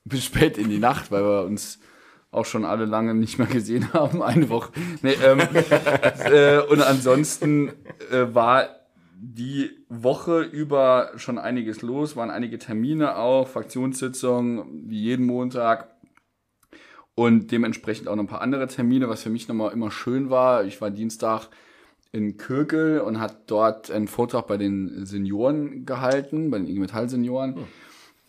bis 0.05 0.23
spät 0.23 0.57
in 0.57 0.69
die 0.69 0.79
Nacht, 0.79 1.11
weil 1.11 1.23
wir 1.23 1.43
uns 1.45 1.79
auch 2.31 2.45
schon 2.45 2.65
alle 2.65 2.85
lange 2.85 3.13
nicht 3.13 3.37
mehr 3.37 3.47
gesehen 3.47 3.93
haben, 3.93 4.21
eine 4.21 4.49
Woche. 4.49 4.71
Nee, 5.01 5.15
ähm, 5.23 5.39
äh, 6.25 6.59
und 6.59 6.81
ansonsten 6.81 7.69
äh, 8.11 8.33
war 8.33 8.82
die 9.25 9.71
Woche 9.87 10.41
über 10.41 11.11
schon 11.15 11.37
einiges 11.37 11.81
los, 11.81 12.17
waren 12.17 12.29
einige 12.29 12.59
Termine 12.59 13.15
auch, 13.15 13.47
Fraktionssitzungen, 13.47 14.89
wie 14.89 14.99
jeden 14.99 15.25
Montag. 15.25 15.87
Und 17.15 17.51
dementsprechend 17.51 18.09
auch 18.09 18.15
noch 18.15 18.23
ein 18.23 18.27
paar 18.27 18.41
andere 18.41 18.67
Termine, 18.67 19.07
was 19.07 19.23
für 19.23 19.29
mich 19.29 19.47
nochmal 19.47 19.71
immer 19.71 19.91
schön 19.91 20.29
war. 20.29 20.65
Ich 20.65 20.81
war 20.81 20.91
Dienstag 20.91 21.47
in 22.11 22.37
Kirkel 22.37 22.99
und 22.99 23.21
hat 23.21 23.49
dort 23.49 23.89
einen 23.91 24.09
Vortrag 24.09 24.47
bei 24.47 24.57
den 24.57 25.05
Senioren 25.05 25.85
gehalten, 25.85 26.51
bei 26.51 26.57
den 26.57 26.67
IG 26.67 26.79
Metall 26.79 27.07
Senioren, 27.07 27.55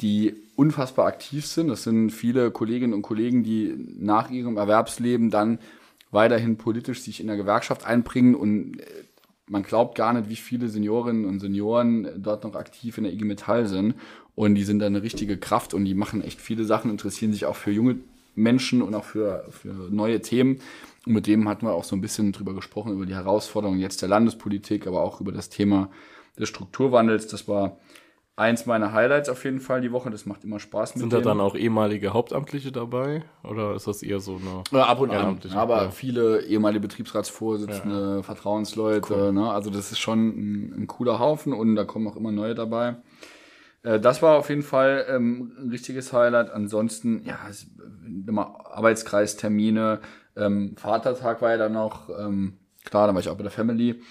die 0.00 0.36
unfassbar 0.54 1.06
aktiv 1.06 1.44
sind. 1.44 1.68
Das 1.68 1.82
sind 1.82 2.10
viele 2.10 2.52
Kolleginnen 2.52 2.94
und 2.94 3.02
Kollegen, 3.02 3.42
die 3.42 3.74
nach 3.98 4.30
ihrem 4.30 4.58
Erwerbsleben 4.58 5.30
dann 5.30 5.58
weiterhin 6.12 6.56
politisch 6.56 7.00
sich 7.00 7.20
in 7.20 7.26
der 7.26 7.36
Gewerkschaft 7.36 7.84
einbringen 7.84 8.36
und 8.36 8.78
äh, 8.78 8.84
man 9.48 9.62
glaubt 9.62 9.96
gar 9.96 10.12
nicht, 10.12 10.28
wie 10.28 10.36
viele 10.36 10.68
Seniorinnen 10.68 11.26
und 11.26 11.40
Senioren 11.40 12.08
dort 12.16 12.44
noch 12.44 12.54
aktiv 12.54 12.96
in 12.98 13.04
der 13.04 13.12
IG 13.12 13.24
Metall 13.24 13.66
sind. 13.66 13.94
Und 14.34 14.54
die 14.54 14.64
sind 14.64 14.78
da 14.80 14.86
eine 14.86 15.02
richtige 15.02 15.36
Kraft 15.36 15.74
und 15.74 15.84
die 15.84 15.94
machen 15.94 16.22
echt 16.22 16.40
viele 16.40 16.64
Sachen, 16.64 16.90
interessieren 16.90 17.32
sich 17.32 17.46
auch 17.46 17.56
für 17.56 17.70
junge 17.70 17.96
Menschen 18.34 18.82
und 18.82 18.94
auch 18.94 19.04
für, 19.04 19.44
für 19.50 19.68
neue 19.90 20.20
Themen. 20.20 20.60
Und 21.06 21.12
mit 21.12 21.26
dem 21.26 21.48
hatten 21.48 21.66
wir 21.66 21.72
auch 21.72 21.84
so 21.84 21.94
ein 21.94 22.00
bisschen 22.00 22.32
drüber 22.32 22.54
gesprochen, 22.54 22.92
über 22.92 23.06
die 23.06 23.14
Herausforderungen 23.14 23.78
jetzt 23.78 24.02
der 24.02 24.08
Landespolitik, 24.08 24.86
aber 24.86 25.02
auch 25.02 25.20
über 25.20 25.30
das 25.30 25.50
Thema 25.50 25.90
des 26.38 26.48
Strukturwandels. 26.48 27.26
Das 27.28 27.46
war 27.46 27.76
eins 28.36 28.66
meiner 28.66 28.92
Highlights 28.92 29.28
auf 29.28 29.44
jeden 29.44 29.60
Fall 29.60 29.80
die 29.80 29.92
Woche. 29.92 30.10
Das 30.10 30.26
macht 30.26 30.44
immer 30.44 30.58
Spaß 30.58 30.94
mit 30.94 31.00
Sind 31.00 31.12
da 31.12 31.18
denen. 31.18 31.26
dann 31.26 31.40
auch 31.40 31.54
ehemalige 31.54 32.12
Hauptamtliche 32.12 32.72
dabei? 32.72 33.22
Oder 33.44 33.74
ist 33.74 33.86
das 33.86 34.02
eher 34.02 34.20
so 34.20 34.36
eine. 34.36 34.64
Ja, 34.72 34.86
ab 34.86 35.00
und 35.00 35.10
an. 35.12 35.38
Aber 35.54 35.82
ja. 35.84 35.90
viele 35.90 36.42
ehemalige 36.42 36.80
Betriebsratsvorsitzende, 36.80 38.22
Vertrauensleute. 38.22 39.32
Ne? 39.32 39.50
Also 39.50 39.70
das 39.70 39.92
ist 39.92 39.98
schon 39.98 40.28
ein, 40.28 40.74
ein 40.82 40.86
cooler 40.86 41.18
Haufen 41.18 41.52
und 41.52 41.76
da 41.76 41.84
kommen 41.84 42.08
auch 42.08 42.16
immer 42.16 42.32
neue 42.32 42.54
dabei. 42.54 42.96
Äh, 43.82 44.00
Das 44.00 44.20
war 44.22 44.36
auf 44.38 44.48
jeden 44.48 44.62
Fall 44.62 45.06
ähm, 45.08 45.52
ein 45.58 45.70
richtiges 45.70 46.12
Highlight. 46.12 46.50
Ansonsten, 46.50 47.22
ja, 47.24 47.38
es, 47.48 47.66
immer 48.26 48.66
Arbeitskreistermine. 48.66 50.00
Ähm, 50.36 50.74
Vatertag 50.76 51.40
war 51.40 51.50
ja 51.50 51.58
dann 51.58 51.72
noch, 51.72 52.08
ähm, 52.10 52.58
klar, 52.84 53.06
da 53.06 53.14
war 53.14 53.20
ich 53.20 53.28
auch 53.28 53.36
bei 53.36 53.42
der 53.44 53.52
Family. 53.52 54.02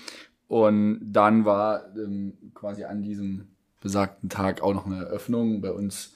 Und 0.48 1.00
dann 1.12 1.44
war 1.46 1.94
ähm, 1.98 2.51
quasi 2.53 2.84
an 2.86 3.01
diesem 3.01 3.53
besagten 3.84 4.30
Tag 4.30 4.62
auch 4.62 4.74
noch 4.74 4.88
eine 4.88 5.06
Eröffnung 5.06 5.62
bei 5.62 5.72
uns 5.72 6.16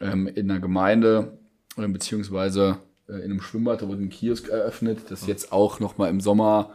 ähm, 0.00 0.26
in 0.26 0.48
der 0.48 0.58
Gemeinde, 0.58 1.38
äh, 1.76 1.86
beziehungsweise 1.86 2.78
äh, 3.08 3.16
in 3.16 3.30
einem 3.30 3.40
Schwimmbad, 3.40 3.82
da 3.82 3.88
wurde 3.88 4.02
ein 4.02 4.08
Kiosk 4.08 4.48
eröffnet, 4.48 5.10
das 5.10 5.26
jetzt 5.26 5.52
auch 5.52 5.78
noch 5.78 5.98
mal 5.98 6.08
im 6.08 6.20
Sommer 6.20 6.74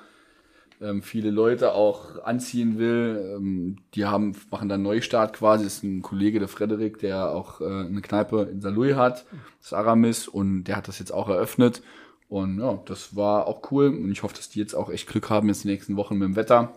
ähm, 0.82 1.02
viele 1.02 1.32
Leute 1.32 1.74
auch 1.74 2.24
anziehen 2.24 2.78
will. 2.78 3.36
Ähm, 3.36 3.78
die 3.94 4.06
haben, 4.06 4.36
machen 4.52 4.70
dann 4.70 4.84
Neustart 4.84 5.34
quasi. 5.34 5.64
Das 5.64 5.78
ist 5.78 5.84
ein 5.84 6.02
Kollege, 6.02 6.40
der 6.40 6.48
Frederik, 6.48 7.00
der 7.00 7.32
auch 7.32 7.62
äh, 7.62 7.66
eine 7.66 8.02
Kneipe 8.02 8.50
in 8.52 8.62
Saarlouis 8.62 8.96
hat, 8.96 9.26
das 9.62 9.74
Aramis, 9.74 10.28
und 10.28 10.66
der 10.66 10.78
hat 10.78 10.88
das 10.88 11.00
jetzt 11.00 11.12
auch 11.12 11.30
eröffnet. 11.30 11.82
Und 12.28 12.60
ja, 12.60 12.80
das 12.86 13.16
war 13.16 13.48
auch 13.48 13.72
cool. 13.72 13.88
Und 13.88 14.12
ich 14.12 14.24
hoffe, 14.24 14.36
dass 14.36 14.50
die 14.50 14.60
jetzt 14.60 14.76
auch 14.76 14.90
echt 14.90 15.08
Glück 15.08 15.30
haben 15.30 15.48
jetzt 15.48 15.64
die 15.64 15.70
nächsten 15.70 15.96
Wochen 15.96 16.18
mit 16.18 16.28
dem 16.28 16.36
Wetter. 16.36 16.74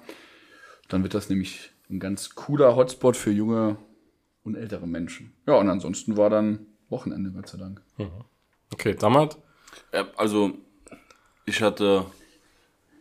Dann 0.89 1.03
wird 1.03 1.15
das 1.15 1.29
nämlich 1.29 1.73
ein 1.91 2.01
ganz 2.01 2.35
cooler 2.35 2.77
Hotspot 2.77 3.17
für 3.17 3.31
junge 3.31 3.77
und 4.45 4.55
ältere 4.55 4.87
Menschen. 4.87 5.33
Ja, 5.47 5.55
und 5.55 5.69
ansonsten 5.69 6.17
war 6.17 6.31
dann 6.31 6.67
Wochenende, 6.89 7.31
Gott 7.31 7.49
sei 7.49 7.59
Dank. 7.59 7.83
Okay, 8.73 8.95
Dammert? 8.95 9.39
Ja, 9.93 10.07
also, 10.17 10.53
ich 11.47 11.63
hatte 11.63 12.07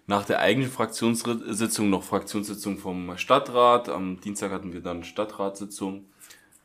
nach 0.08 0.25
der 0.25 0.39
eigentlichen 0.39 0.74
Fraktionssitzung 0.74 1.89
noch 1.89 2.03
Fraktionssitzung 2.03 2.77
vom 2.77 3.17
Stadtrat. 3.17 3.89
Am 3.89 4.20
Dienstag 4.22 4.51
hatten 4.51 4.74
wir 4.74 4.82
dann 4.82 5.03
Stadtratssitzung 5.03 6.06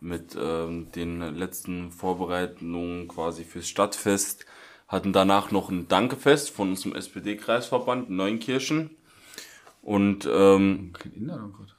mit 0.01 0.37
ähm, 0.41 0.91
den 0.93 1.21
letzten 1.37 1.91
Vorbereitungen 1.91 3.09
quasi 3.09 3.45
fürs 3.45 3.69
Stadtfest. 3.69 4.47
Hatten 4.89 5.13
danach 5.13 5.51
noch 5.51 5.71
ein 5.71 5.89
Dankefest 5.89 6.51
von 6.51 6.71
unserem 6.71 6.95
SPD-Kreisverband 6.95 8.09
in 8.09 8.17
Neunkirchen. 8.17 8.91
Und 9.81 10.29
ähm, 10.31 10.93
Kein 10.93 11.13
Inder, 11.13 11.45
oh 11.49 11.57
Gott. 11.57 11.75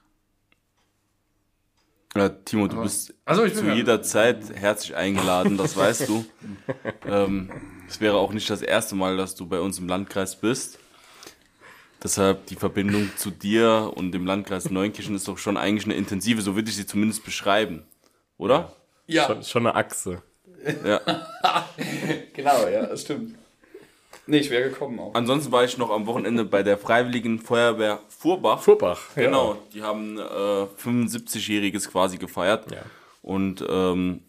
Ja, 2.16 2.30
Timo, 2.30 2.68
du 2.68 2.82
bist 2.82 3.14
Also, 3.26 3.48
zu 3.50 3.66
ja- 3.66 3.74
jeder 3.74 4.02
Zeit 4.02 4.40
herzlich 4.54 4.96
eingeladen, 4.96 5.58
das 5.58 5.76
weißt 5.76 6.08
du. 6.10 6.26
ähm, 7.08 7.52
es 7.88 8.00
wäre 8.02 8.18
auch 8.18 8.34
nicht 8.34 8.50
das 8.50 8.62
erste 8.62 8.96
Mal, 8.96 9.18
dass 9.18 9.36
du 9.36 9.46
bei 9.48 9.60
uns 9.60 9.80
im 9.80 9.88
Landkreis 9.88 10.36
bist. 10.36 10.80
Deshalb 12.04 12.48
die 12.48 12.56
Verbindung 12.56 13.10
zu 13.16 13.32
dir 13.32 13.92
und 13.96 14.12
dem 14.12 14.26
Landkreis 14.26 14.70
Neunkirchen 14.70 15.16
ist 15.16 15.28
doch 15.28 15.38
schon 15.38 15.56
eigentlich 15.56 15.86
eine 15.86 15.96
intensive, 15.96 16.42
so 16.42 16.56
würde 16.56 16.70
ich 16.70 16.76
sie 16.76 16.86
zumindest 16.86 17.24
beschreiben. 17.24 17.84
Oder? 18.38 18.74
Ja, 19.08 19.26
Schon, 19.28 19.44
schon 19.44 19.68
eine 19.68 19.76
Achse. 19.76 20.22
Ja. 20.86 21.00
genau, 22.34 22.68
ja, 22.68 22.86
das 22.88 23.02
stimmt. 23.02 23.36
Nee, 24.26 24.38
ich 24.38 24.50
wäre 24.50 24.70
gekommen 24.70 25.00
auch. 25.00 25.14
Ansonsten 25.16 25.52
war 25.52 25.64
ich 25.64 25.78
noch 25.78 25.90
am 25.90 26.06
Wochenende 26.08 26.46
bei 26.46 26.64
der 26.64 26.78
Freiwilligen 26.78 27.40
Feuerwehr 27.40 28.00
Furbach. 28.08 28.62
Furbach. 28.62 29.02
ja. 29.16 29.24
Genau, 29.24 29.58
die 29.74 29.82
haben 29.82 30.18
äh, 30.18 30.22
75-jähriges 30.22 31.90
quasi 31.90 32.18
gefeiert. 32.18 32.72
Ja. 32.72 32.84
Und 33.22 33.66
ähm, 33.68 34.22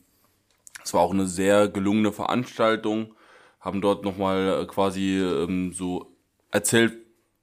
es 0.82 0.92
war 0.94 1.00
auch 1.00 1.12
eine 1.12 1.26
sehr 1.26 1.68
gelungene 1.68 2.12
Veranstaltung. 2.12 3.14
Haben 3.60 3.80
dort 3.80 4.04
nochmal 4.04 4.62
äh, 4.62 4.66
quasi 4.66 5.18
ähm, 5.18 5.72
so 5.72 6.12
erzählt, 6.50 6.94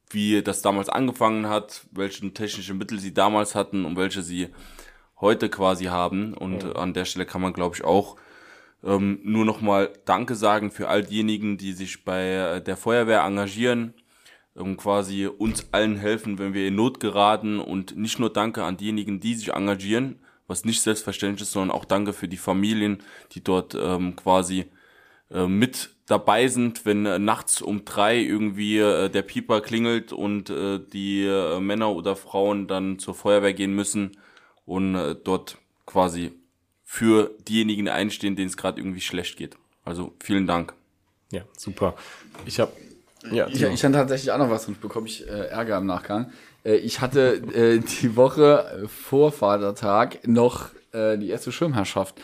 wie 0.10 0.42
das 0.42 0.62
damals 0.62 0.90
angefangen 0.90 1.48
hat, 1.48 1.86
welche 1.92 2.34
technische 2.34 2.74
Mittel 2.74 3.00
sie 3.00 3.14
damals 3.14 3.56
hatten 3.56 3.86
und 3.86 3.96
welche 3.96 4.22
sie 4.22 4.50
heute 5.22 5.50
quasi 5.50 5.86
haben. 5.86 6.34
Und 6.34 6.64
äh, 6.64 6.74
an 6.74 6.94
der 6.94 7.06
Stelle 7.06 7.26
kann 7.26 7.42
man, 7.42 7.54
glaube 7.54 7.76
ich, 7.76 7.84
auch 7.84 8.18
ähm, 8.84 9.20
nur 9.24 9.46
nochmal 9.46 9.92
Danke 10.06 10.36
sagen 10.36 10.72
für 10.72 10.88
all 10.88 11.04
diejenigen, 11.04 11.58
die 11.58 11.74
sich 11.74 12.04
bei 12.04 12.34
äh, 12.34 12.62
der 12.62 12.78
Feuerwehr 12.78 13.22
engagieren, 13.24 13.94
um 14.56 14.78
quasi 14.78 15.28
uns 15.28 15.68
allen 15.72 15.96
helfen, 15.98 16.40
wenn 16.40 16.54
wir 16.54 16.68
in 16.68 16.76
Not 16.76 17.00
geraten. 17.00 17.60
Und 17.60 17.96
nicht 17.96 18.20
nur 18.20 18.32
Danke 18.32 18.64
an 18.64 18.78
diejenigen, 18.78 19.20
die 19.20 19.36
sich 19.36 19.54
engagieren, 19.54 20.20
was 20.48 20.66
nicht 20.66 20.82
selbstverständlich 20.82 21.44
ist, 21.44 21.52
sondern 21.52 21.76
auch 21.76 21.86
Danke 21.86 22.14
für 22.14 22.28
die 22.28 22.38
Familien, 22.38 23.00
die 23.34 23.44
dort 23.44 23.76
ähm, 23.76 24.16
quasi 24.16 24.66
äh, 25.30 25.48
mit 25.48 25.92
dabei 26.08 26.48
sind, 26.48 26.86
wenn 26.86 27.06
äh, 27.06 27.20
nachts 27.20 27.62
um 27.62 27.86
drei 27.86 28.20
irgendwie 28.20 28.80
äh, 28.80 29.10
der 29.10 29.22
Pieper 29.22 29.62
klingelt 29.62 30.12
und 30.12 30.50
äh, 30.50 30.80
die 30.80 31.24
äh, 31.24 31.60
Männer 31.60 31.96
oder 31.96 32.16
Frauen 32.16 32.68
dann 32.68 33.00
zur 33.00 33.16
Feuerwehr 33.16 33.54
gehen 33.54 33.74
müssen 33.74 34.18
und 34.66 34.94
dort 35.24 35.58
quasi 35.86 36.32
für 36.94 37.32
diejenigen 37.48 37.88
einstehen, 37.88 38.36
denen 38.36 38.50
es 38.50 38.58
gerade 38.58 38.82
irgendwie 38.82 39.00
schlecht 39.00 39.38
geht. 39.38 39.56
Also 39.86 40.12
vielen 40.22 40.46
Dank. 40.46 40.74
Ja, 41.32 41.44
super. 41.58 41.96
Ich 42.46 42.60
habe. 42.60 42.74
Ja, 43.32 43.48
Ich, 43.48 43.62
ich 43.62 43.84
hatte 43.86 43.94
tatsächlich 43.94 44.30
auch 44.30 44.38
noch 44.38 44.50
was, 44.50 44.66
sonst 44.66 44.82
bekomme 44.82 45.08
ich 45.08 45.26
äh, 45.26 45.46
Ärger 45.48 45.78
im 45.78 45.86
Nachgang. 45.86 46.34
Äh, 46.66 46.76
ich 46.76 47.00
hatte 47.00 47.36
äh, 47.56 47.80
die 47.80 48.18
Woche 48.18 48.66
äh, 48.84 48.88
vor 48.90 49.32
Vatertag 49.32 50.28
noch 50.28 50.72
äh, 50.92 51.18
die 51.18 51.30
erste 51.30 51.54
Schirmherrschaft. 51.54 52.16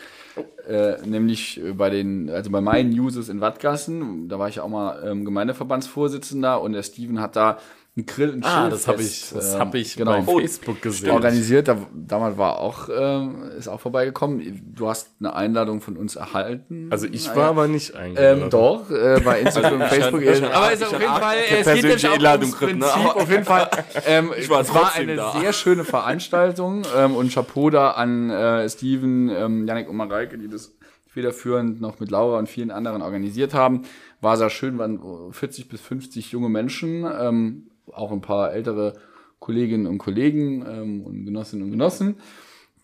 Äh, 0.68 0.98
nämlich 1.06 1.64
äh, 1.64 1.72
bei 1.72 1.88
den, 1.88 2.28
also 2.28 2.50
bei 2.50 2.60
meinen 2.60 2.92
Users 2.92 3.30
in 3.30 3.40
Wattgassen, 3.40 4.28
da 4.28 4.38
war 4.38 4.50
ich 4.50 4.60
auch 4.60 4.68
mal 4.68 5.02
ähm, 5.02 5.24
Gemeindeverbandsvorsitzender 5.24 6.60
und 6.60 6.74
der 6.74 6.82
Steven 6.82 7.22
hat 7.22 7.36
da 7.36 7.58
einen 7.98 8.06
Grill 8.06 8.30
und 8.30 8.44
ah, 8.44 8.70
das 8.70 8.86
habe 8.88 9.02
ich, 9.02 9.30
das 9.34 9.54
ähm, 9.54 9.60
hab 9.60 9.74
ich 9.74 9.96
genau, 9.96 10.22
bei 10.22 10.22
Facebook 10.40 10.80
gesehen. 10.80 11.10
organisiert. 11.10 11.68
Da, 11.68 11.76
damals 11.94 12.38
war 12.38 12.58
auch, 12.60 12.88
ähm, 12.96 13.42
ist 13.58 13.68
auch 13.68 13.80
vorbeigekommen. 13.80 14.72
Du 14.74 14.88
hast 14.88 15.10
eine 15.18 15.34
Einladung 15.34 15.80
von 15.80 15.96
uns 15.96 16.16
erhalten. 16.16 16.88
Also 16.90 17.06
ich 17.10 17.26
Naja. 17.26 17.36
war 17.36 17.44
aber 17.50 17.68
nicht 17.68 17.94
eingeladen. 17.96 18.42
Ähm, 18.44 18.50
doch, 18.50 18.90
äh, 18.90 19.20
bei 19.24 19.40
Instagram 19.40 19.80
und 19.82 19.88
Facebook. 19.88 20.22
ich 20.22 20.42
hab- 20.42 20.54
aber 20.56 20.72
ist 20.72 20.80
ich 20.82 20.86
auf 20.86 20.92
jeden 21.00 21.12
Fall, 21.12 21.36
es 21.38 21.48
geht 21.50 21.64
persönliche 21.64 21.88
jetzt 22.06 22.14
Einladung 22.14 22.48
ums 22.50 22.60
ne? 22.60 22.66
Prinzip. 22.68 22.96
Aber- 22.96 23.16
Auf 23.16 23.30
jeden 23.30 23.44
Fall, 23.44 23.70
ähm, 24.06 24.30
Ich 24.38 24.48
war 24.48 24.60
es 24.60 24.72
war 24.74 24.94
eine 24.94 25.16
da. 25.16 25.32
sehr 25.40 25.52
schöne 25.52 25.84
Veranstaltung 25.84 26.82
ähm, 26.96 27.14
und 27.16 27.32
Chapeau 27.32 27.70
da 27.70 27.90
an 27.92 28.30
äh, 28.30 28.68
Steven, 28.68 29.28
ähm, 29.30 29.66
Janik 29.66 29.88
und 29.88 29.96
Mareike, 29.96 30.38
die 30.38 30.48
das 30.48 30.72
federführend 31.08 31.80
noch 31.80 31.98
mit 32.00 32.10
Laura 32.10 32.38
und 32.38 32.48
vielen 32.48 32.70
anderen 32.70 33.02
organisiert 33.02 33.54
haben. 33.54 33.82
War 34.20 34.36
sehr 34.36 34.50
schön, 34.50 34.78
waren 34.78 35.00
40 35.32 35.68
bis 35.68 35.80
50 35.80 36.30
junge 36.32 36.48
Menschen, 36.48 37.04
ähm, 37.20 37.70
auch 37.94 38.12
ein 38.12 38.20
paar 38.20 38.52
ältere 38.52 38.94
Kolleginnen 39.38 39.86
und 39.86 39.98
Kollegen 39.98 40.64
ähm, 40.66 41.02
und 41.02 41.24
Genossinnen 41.24 41.64
und 41.64 41.70
Genossen 41.70 42.16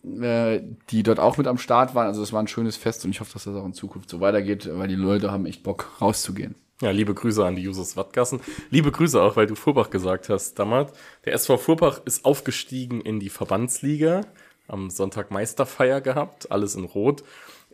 äh, 0.05 0.61
die 0.89 1.03
dort 1.03 1.19
auch 1.19 1.37
mit 1.37 1.47
am 1.47 1.57
Start 1.57 1.95
waren. 1.95 2.07
Also 2.07 2.21
es 2.21 2.33
war 2.33 2.41
ein 2.41 2.47
schönes 2.47 2.77
Fest 2.77 3.05
und 3.05 3.11
ich 3.11 3.19
hoffe, 3.19 3.33
dass 3.33 3.45
das 3.45 3.55
auch 3.55 3.65
in 3.65 3.73
Zukunft 3.73 4.09
so 4.09 4.21
weitergeht, 4.21 4.69
weil 4.71 4.87
die 4.87 4.95
Leute 4.95 5.31
haben 5.31 5.45
echt 5.45 5.63
Bock 5.63 5.93
rauszugehen. 6.01 6.55
Ja, 6.81 6.91
liebe 6.91 7.13
Grüße 7.13 7.43
an 7.45 7.55
die 7.55 7.67
Users 7.67 7.95
Wattgassen. 7.95 8.41
Liebe 8.69 8.91
Grüße 8.91 9.21
auch, 9.21 9.37
weil 9.37 9.47
du 9.47 9.55
Furbach 9.55 9.89
gesagt 9.89 10.27
hast, 10.27 10.59
Dammert. 10.59 10.91
Der 11.23 11.33
SV 11.33 11.57
Furbach 11.57 12.01
ist 12.03 12.25
aufgestiegen 12.25 12.99
in 12.99 13.19
die 13.19 13.29
Verbandsliga. 13.29 14.21
Am 14.67 14.89
Sonntag 14.89 15.31
Meisterfeier 15.31 16.01
gehabt, 16.01 16.51
alles 16.51 16.75
in 16.75 16.83
Rot. 16.83 17.23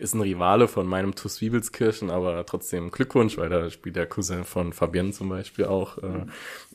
Ist 0.02 0.16
ein 0.16 0.22
Rivale 0.22 0.68
von 0.68 0.88
meinem 0.88 1.14
TuS 1.14 1.42
Wiebelskirchen, 1.42 2.10
aber 2.10 2.44
trotzdem 2.48 2.90
Glückwunsch, 2.90 3.38
weil 3.38 3.50
da 3.50 3.70
spielt 3.70 3.96
der 3.96 4.08
Cousin 4.08 4.46
von 4.46 4.74
Fabienne 4.74 5.12
zum 5.12 5.30
Beispiel 5.30 5.66
auch. 5.66 6.00
Äh, 6.00 6.26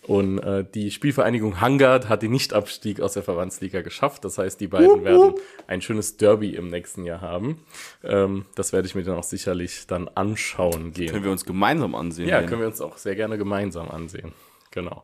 und 0.07 0.39
äh, 0.39 0.65
die 0.65 0.93
Spielvereinigung 0.93 1.61
Hangard 1.61 2.09
hat 2.09 2.23
den 2.23 2.31
Nichtabstieg 2.31 3.01
aus 3.01 3.15
der 3.15 3.25
Verbandsliga 3.25 3.83
geschafft. 3.83 4.25
Das 4.25 4.39
heißt, 4.39 4.61
die 4.61 4.69
beiden 4.69 5.03
werden 5.03 5.35
ein 5.67 5.83
schönes 5.83 6.17
Derby 6.19 6.55
im 6.55 6.69
nächsten 6.69 7.05
Jahr 7.05 7.21
haben. 7.21 7.65
Ähm, 8.05 8.45
das 8.55 8.73
werde 8.73 8.87
ich 8.87 8.95
mir 8.95 9.03
dann 9.03 9.17
auch 9.17 9.25
sicherlich 9.25 9.89
dann 9.89 10.07
anschauen 10.07 10.93
gehen. 10.93 11.11
Können 11.11 11.25
wir 11.25 11.33
uns 11.33 11.45
gemeinsam 11.45 11.97
ansehen. 11.97 12.29
Ja, 12.29 12.43
können 12.45 12.61
wir 12.61 12.69
uns 12.69 12.81
auch 12.81 12.97
sehr 12.97 13.17
gerne 13.17 13.39
gemeinsam 13.39 13.91
ansehen. 13.91 14.35
Genau. 14.71 15.03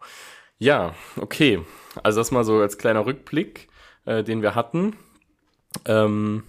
Ja, 0.59 0.95
okay. 1.17 1.61
Also 2.05 2.21
das 2.21 2.31
mal 2.31 2.45
so 2.45 2.61
als 2.61 2.79
kleiner 2.79 3.05
Rückblick, 3.05 3.67
äh, 4.05 4.23
den 4.23 4.43
wir 4.43 4.55
hatten. 4.55 4.95
Ähm, 5.87 6.45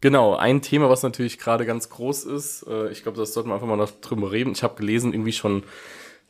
genau, 0.00 0.34
ein 0.34 0.62
Thema, 0.62 0.88
was 0.88 1.02
natürlich 1.02 1.38
gerade 1.38 1.66
ganz 1.66 1.88
groß 1.88 2.24
ist, 2.24 2.66
äh, 2.66 2.90
ich 2.90 3.02
glaube, 3.02 3.18
das 3.18 3.32
sollten 3.32 3.50
wir 3.50 3.54
einfach 3.54 3.66
mal 3.66 3.76
noch 3.76 3.90
drüber 4.00 4.32
reden. 4.32 4.52
Ich 4.52 4.62
habe 4.62 4.76
gelesen, 4.76 5.12
irgendwie 5.12 5.32
schon 5.32 5.64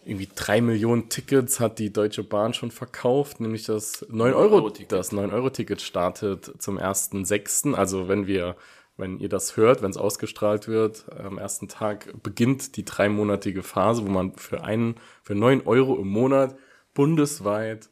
irgendwie 0.04 0.28
drei 0.34 0.60
Millionen 0.60 1.08
Tickets 1.08 1.60
hat 1.60 1.78
die 1.78 1.92
Deutsche 1.92 2.24
Bahn 2.24 2.54
schon 2.54 2.70
verkauft, 2.70 3.40
nämlich 3.40 3.64
das 3.64 4.08
9-Euro-Ticket. 4.08 4.92
Das 4.92 5.12
9-Euro-Ticket 5.12 5.82
startet 5.82 6.54
zum 6.58 6.78
1.6. 6.78 7.74
Also 7.74 8.08
wenn 8.08 8.26
wir, 8.26 8.56
wenn 8.96 9.18
ihr 9.18 9.28
das 9.28 9.56
hört, 9.56 9.82
wenn 9.82 9.90
es 9.90 9.98
ausgestrahlt 9.98 10.68
wird, 10.68 11.04
am 11.18 11.36
ersten 11.36 11.68
Tag 11.68 12.14
beginnt 12.22 12.76
die 12.76 12.84
dreimonatige 12.84 13.62
Phase, 13.62 14.06
wo 14.06 14.10
man 14.10 14.34
für 14.36 14.64
einen, 14.64 14.96
für 15.22 15.34
9 15.34 15.66
Euro 15.66 15.96
im 15.96 16.08
Monat 16.08 16.56
bundesweit 16.94 17.90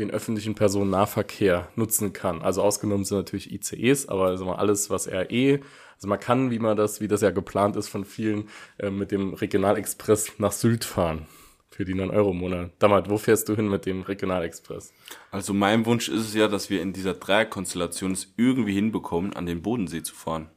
den 0.00 0.10
öffentlichen 0.10 0.54
Personennahverkehr 0.54 1.68
nutzen 1.76 2.12
kann. 2.12 2.42
Also 2.42 2.62
ausgenommen 2.62 3.04
sind 3.04 3.18
natürlich 3.18 3.52
ICEs, 3.52 4.08
aber 4.08 4.26
also 4.26 4.50
alles, 4.52 4.90
was 4.90 5.06
RE, 5.08 5.60
also 5.94 6.08
man 6.08 6.18
kann, 6.18 6.50
wie 6.50 6.58
man 6.58 6.76
das, 6.76 7.00
wie 7.00 7.08
das 7.08 7.20
ja 7.20 7.30
geplant 7.30 7.76
ist 7.76 7.88
von 7.88 8.04
vielen, 8.04 8.48
äh, 8.78 8.90
mit 8.90 9.12
dem 9.12 9.34
Regionalexpress 9.34 10.38
nach 10.38 10.52
Sylt 10.52 10.84
fahren. 10.84 11.26
Für 11.72 11.84
die 11.84 11.94
9 11.94 12.10
Euro 12.10 12.32
im 12.32 12.38
Monat. 12.38 12.72
Damals, 12.78 13.08
wo 13.08 13.16
fährst 13.16 13.48
du 13.48 13.54
hin 13.54 13.68
mit 13.68 13.86
dem 13.86 14.02
Regionalexpress? 14.02 14.92
Also 15.30 15.54
mein 15.54 15.86
Wunsch 15.86 16.08
ist 16.08 16.20
es 16.28 16.34
ja, 16.34 16.48
dass 16.48 16.68
wir 16.68 16.82
in 16.82 16.92
dieser 16.92 17.14
Dreierkonstellation 17.14 18.12
es 18.12 18.32
irgendwie 18.36 18.74
hinbekommen, 18.74 19.32
an 19.34 19.46
den 19.46 19.62
Bodensee 19.62 20.02
zu 20.02 20.14
fahren. 20.14 20.50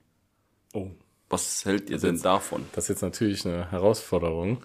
Oh, 0.73 0.87
Was 1.29 1.63
hält 1.65 1.89
ihr 1.89 1.97
denn 1.99 2.15
jetzt- 2.15 2.25
davon? 2.25 2.65
Das 2.73 2.85
ist 2.85 2.89
jetzt 2.89 3.01
natürlich 3.03 3.45
eine 3.45 3.69
Herausforderung. 3.71 4.63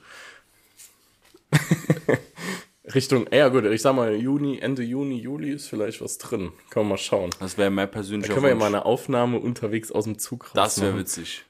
Richtung, 2.94 3.26
ja 3.32 3.48
gut, 3.48 3.64
ich 3.64 3.82
sag 3.82 3.94
mal 3.94 4.14
Juni, 4.14 4.58
Ende 4.58 4.82
Juni, 4.82 5.18
Juli 5.18 5.50
ist 5.50 5.68
vielleicht 5.68 6.00
was 6.00 6.18
drin. 6.18 6.52
Können 6.70 6.86
wir 6.86 6.90
mal 6.90 6.98
schauen. 6.98 7.30
Das 7.40 7.58
wäre 7.58 7.70
mein 7.70 7.86
Da 7.86 7.92
persönlicher 7.92 8.32
können 8.32 8.44
wir 8.44 8.50
ja 8.50 8.56
mal 8.56 8.66
eine 8.66 8.86
Aufnahme 8.86 9.38
unterwegs 9.38 9.92
aus 9.92 10.04
dem 10.04 10.18
Zug 10.18 10.46
raus 10.46 10.52
das 10.54 10.80
wäre 10.80 10.98
witzig. 10.98 11.44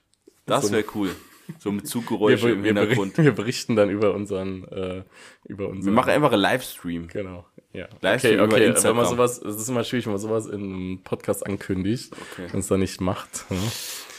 Das 0.47 0.73
wäre 0.73 0.85
cool. 0.95 1.15
So 1.59 1.73
mit 1.73 1.85
Wir, 1.85 1.89
Zuggeräusche 1.91 2.51
im 2.51 2.63
wir, 2.63 2.75
Hintergrund. 2.75 3.15
berichten, 3.15 3.25
wir 3.25 3.33
berichten 3.33 3.77
dann 3.77 3.91
über 3.91 4.15
unseren, 4.15 4.65
äh, 4.69 5.03
über 5.47 5.69
unseren. 5.69 5.87
Wir 5.87 5.93
machen 5.93 6.11
einfach 6.11 6.33
einen 6.33 6.43
Livestream. 6.43 7.09
Genau, 7.09 7.47
ja. 7.73 7.89
Livestream 8.01 8.35
okay, 8.35 8.45
über 8.45 8.55
okay. 8.55 8.63
Wenn 8.65 8.71
Instagram. 8.71 8.97
man 8.97 9.07
sowas, 9.07 9.39
es 9.43 9.57
ist 9.57 9.69
immer 9.69 9.85
schwierig, 9.85 10.07
wenn 10.07 10.13
man 10.13 10.21
sowas 10.21 10.47
in 10.47 10.63
einem 10.63 11.01
Podcast 11.03 11.47
ankündigt 11.47 12.13
Okay. 12.33 12.49
und 12.53 12.61
es 12.61 12.69
dann 12.69 12.81
nicht 12.81 13.01
macht. 13.01 13.45
Hm? 13.49 13.57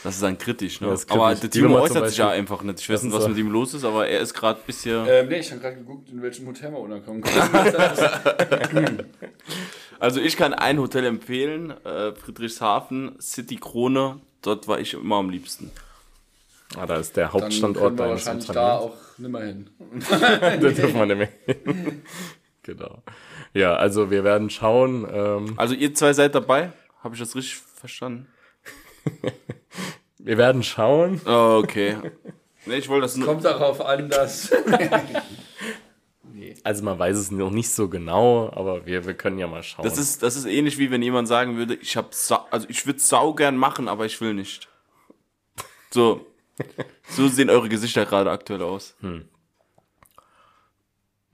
Das 0.02 0.14
ist 0.14 0.22
dann 0.22 0.38
kritisch, 0.38 0.80
ne? 0.80 0.86
Ja, 0.86 0.92
das 0.92 1.02
ist 1.04 1.10
aber 1.10 1.26
kritisch. 1.34 1.50
der 1.50 1.62
wenn 1.62 1.68
Timo 1.68 1.80
äußert 1.80 2.08
sich 2.08 2.18
ja 2.18 2.30
einfach 2.30 2.62
nicht. 2.62 2.80
Ich 2.80 2.88
weiß 2.88 3.02
nicht, 3.02 3.12
was 3.12 3.28
mit 3.28 3.36
ihm 3.36 3.50
los 3.50 3.74
ist, 3.74 3.84
aber 3.84 4.08
er 4.08 4.20
ist 4.20 4.32
gerade 4.32 4.58
ein 4.58 4.64
bisschen. 4.66 5.04
Ähm, 5.06 5.28
nee, 5.28 5.40
ich 5.40 5.50
habe 5.50 5.60
gerade 5.60 5.76
geguckt, 5.76 6.08
in 6.10 6.22
welchem 6.22 6.46
Hotel 6.46 6.72
wir 6.72 6.78
unterkommen 6.78 7.20
können. 7.22 9.06
Also 9.98 10.18
ich 10.18 10.38
kann 10.38 10.54
ein 10.54 10.78
Hotel 10.78 11.04
empfehlen, 11.04 11.72
äh, 11.84 12.14
Friedrichshafen, 12.14 13.16
City 13.20 13.56
Krone. 13.56 14.20
Dort 14.40 14.66
war 14.66 14.80
ich 14.80 14.94
immer 14.94 15.16
am 15.16 15.28
liebsten. 15.28 15.70
Ah, 16.76 16.86
da 16.86 16.96
ist 16.96 17.16
der 17.16 17.24
Dann 17.24 17.32
können 17.32 17.42
Hauptstandort 17.42 17.92
wir 17.92 18.04
deines 18.04 18.26
wahrscheinlich 18.26 18.46
da 18.48 18.76
auch 18.78 18.96
nimmer 19.18 19.40
hin. 19.40 19.70
Da 20.10 20.56
dürfen 20.56 20.94
wir 20.94 21.06
nicht 21.06 21.18
mehr 21.18 21.28
hin. 21.46 22.02
Genau. 22.62 23.02
Ja, 23.54 23.74
also 23.74 24.10
wir 24.10 24.22
werden 24.22 24.50
schauen. 24.50 25.08
Ähm, 25.10 25.54
Also 25.56 25.74
ihr 25.74 25.94
zwei 25.94 26.12
seid 26.12 26.34
dabei? 26.34 26.72
Habe 27.02 27.14
ich 27.14 27.20
das 27.20 27.34
richtig 27.34 27.56
verstanden? 27.56 28.28
wir 30.18 30.38
werden 30.38 30.62
schauen. 30.62 31.22
Oh, 31.26 31.60
okay. 31.64 31.96
nee, 32.66 32.76
ich 32.76 32.88
wollte 32.90 33.06
das 33.06 33.16
nur. 33.16 33.26
Kommt 33.26 33.46
darauf 33.46 33.80
an, 33.80 34.10
dass. 34.10 34.52
Also 36.62 36.84
man 36.84 36.98
weiß 36.98 37.16
es 37.16 37.30
noch 37.30 37.50
nicht 37.50 37.70
so 37.70 37.88
genau, 37.88 38.50
aber 38.52 38.84
wir, 38.86 39.06
wir 39.06 39.14
können 39.14 39.38
ja 39.38 39.46
mal 39.46 39.62
schauen. 39.62 39.84
Das 39.84 39.98
ist, 39.98 40.22
das 40.22 40.36
ist 40.36 40.44
ähnlich 40.44 40.78
wie 40.78 40.90
wenn 40.90 41.02
jemand 41.02 41.28
sagen 41.28 41.56
würde, 41.56 41.74
ich 41.74 41.96
hab 41.96 42.14
also 42.50 42.66
ich 42.68 42.86
würde 42.86 43.00
sau 43.00 43.32
gern 43.34 43.56
machen, 43.56 43.88
aber 43.88 44.04
ich 44.04 44.20
will 44.20 44.34
nicht. 44.34 44.68
So. 45.90 46.26
So 47.08 47.28
sehen 47.28 47.50
eure 47.50 47.68
Gesichter 47.68 48.06
gerade 48.06 48.30
aktuell 48.30 48.62
aus. 48.62 48.94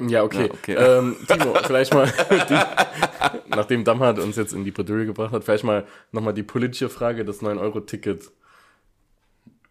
ja, 0.00 0.22
okay. 0.22 0.46
Ja, 0.46 0.52
okay. 0.52 0.74
Ähm, 0.74 1.16
Timo, 1.28 1.54
vielleicht 1.64 1.92
mal, 1.92 2.06
die, 2.48 3.48
nachdem 3.48 3.84
Damhardt 3.84 4.18
uns 4.18 4.36
jetzt 4.36 4.52
in 4.52 4.64
die 4.64 4.70
Bredouille 4.70 5.06
gebracht 5.06 5.32
hat, 5.32 5.44
vielleicht 5.44 5.64
mal 5.64 5.86
nochmal 6.12 6.34
die 6.34 6.42
politische 6.42 6.88
Frage 6.88 7.24
des 7.24 7.42
9-Euro-Ticket. 7.42 8.30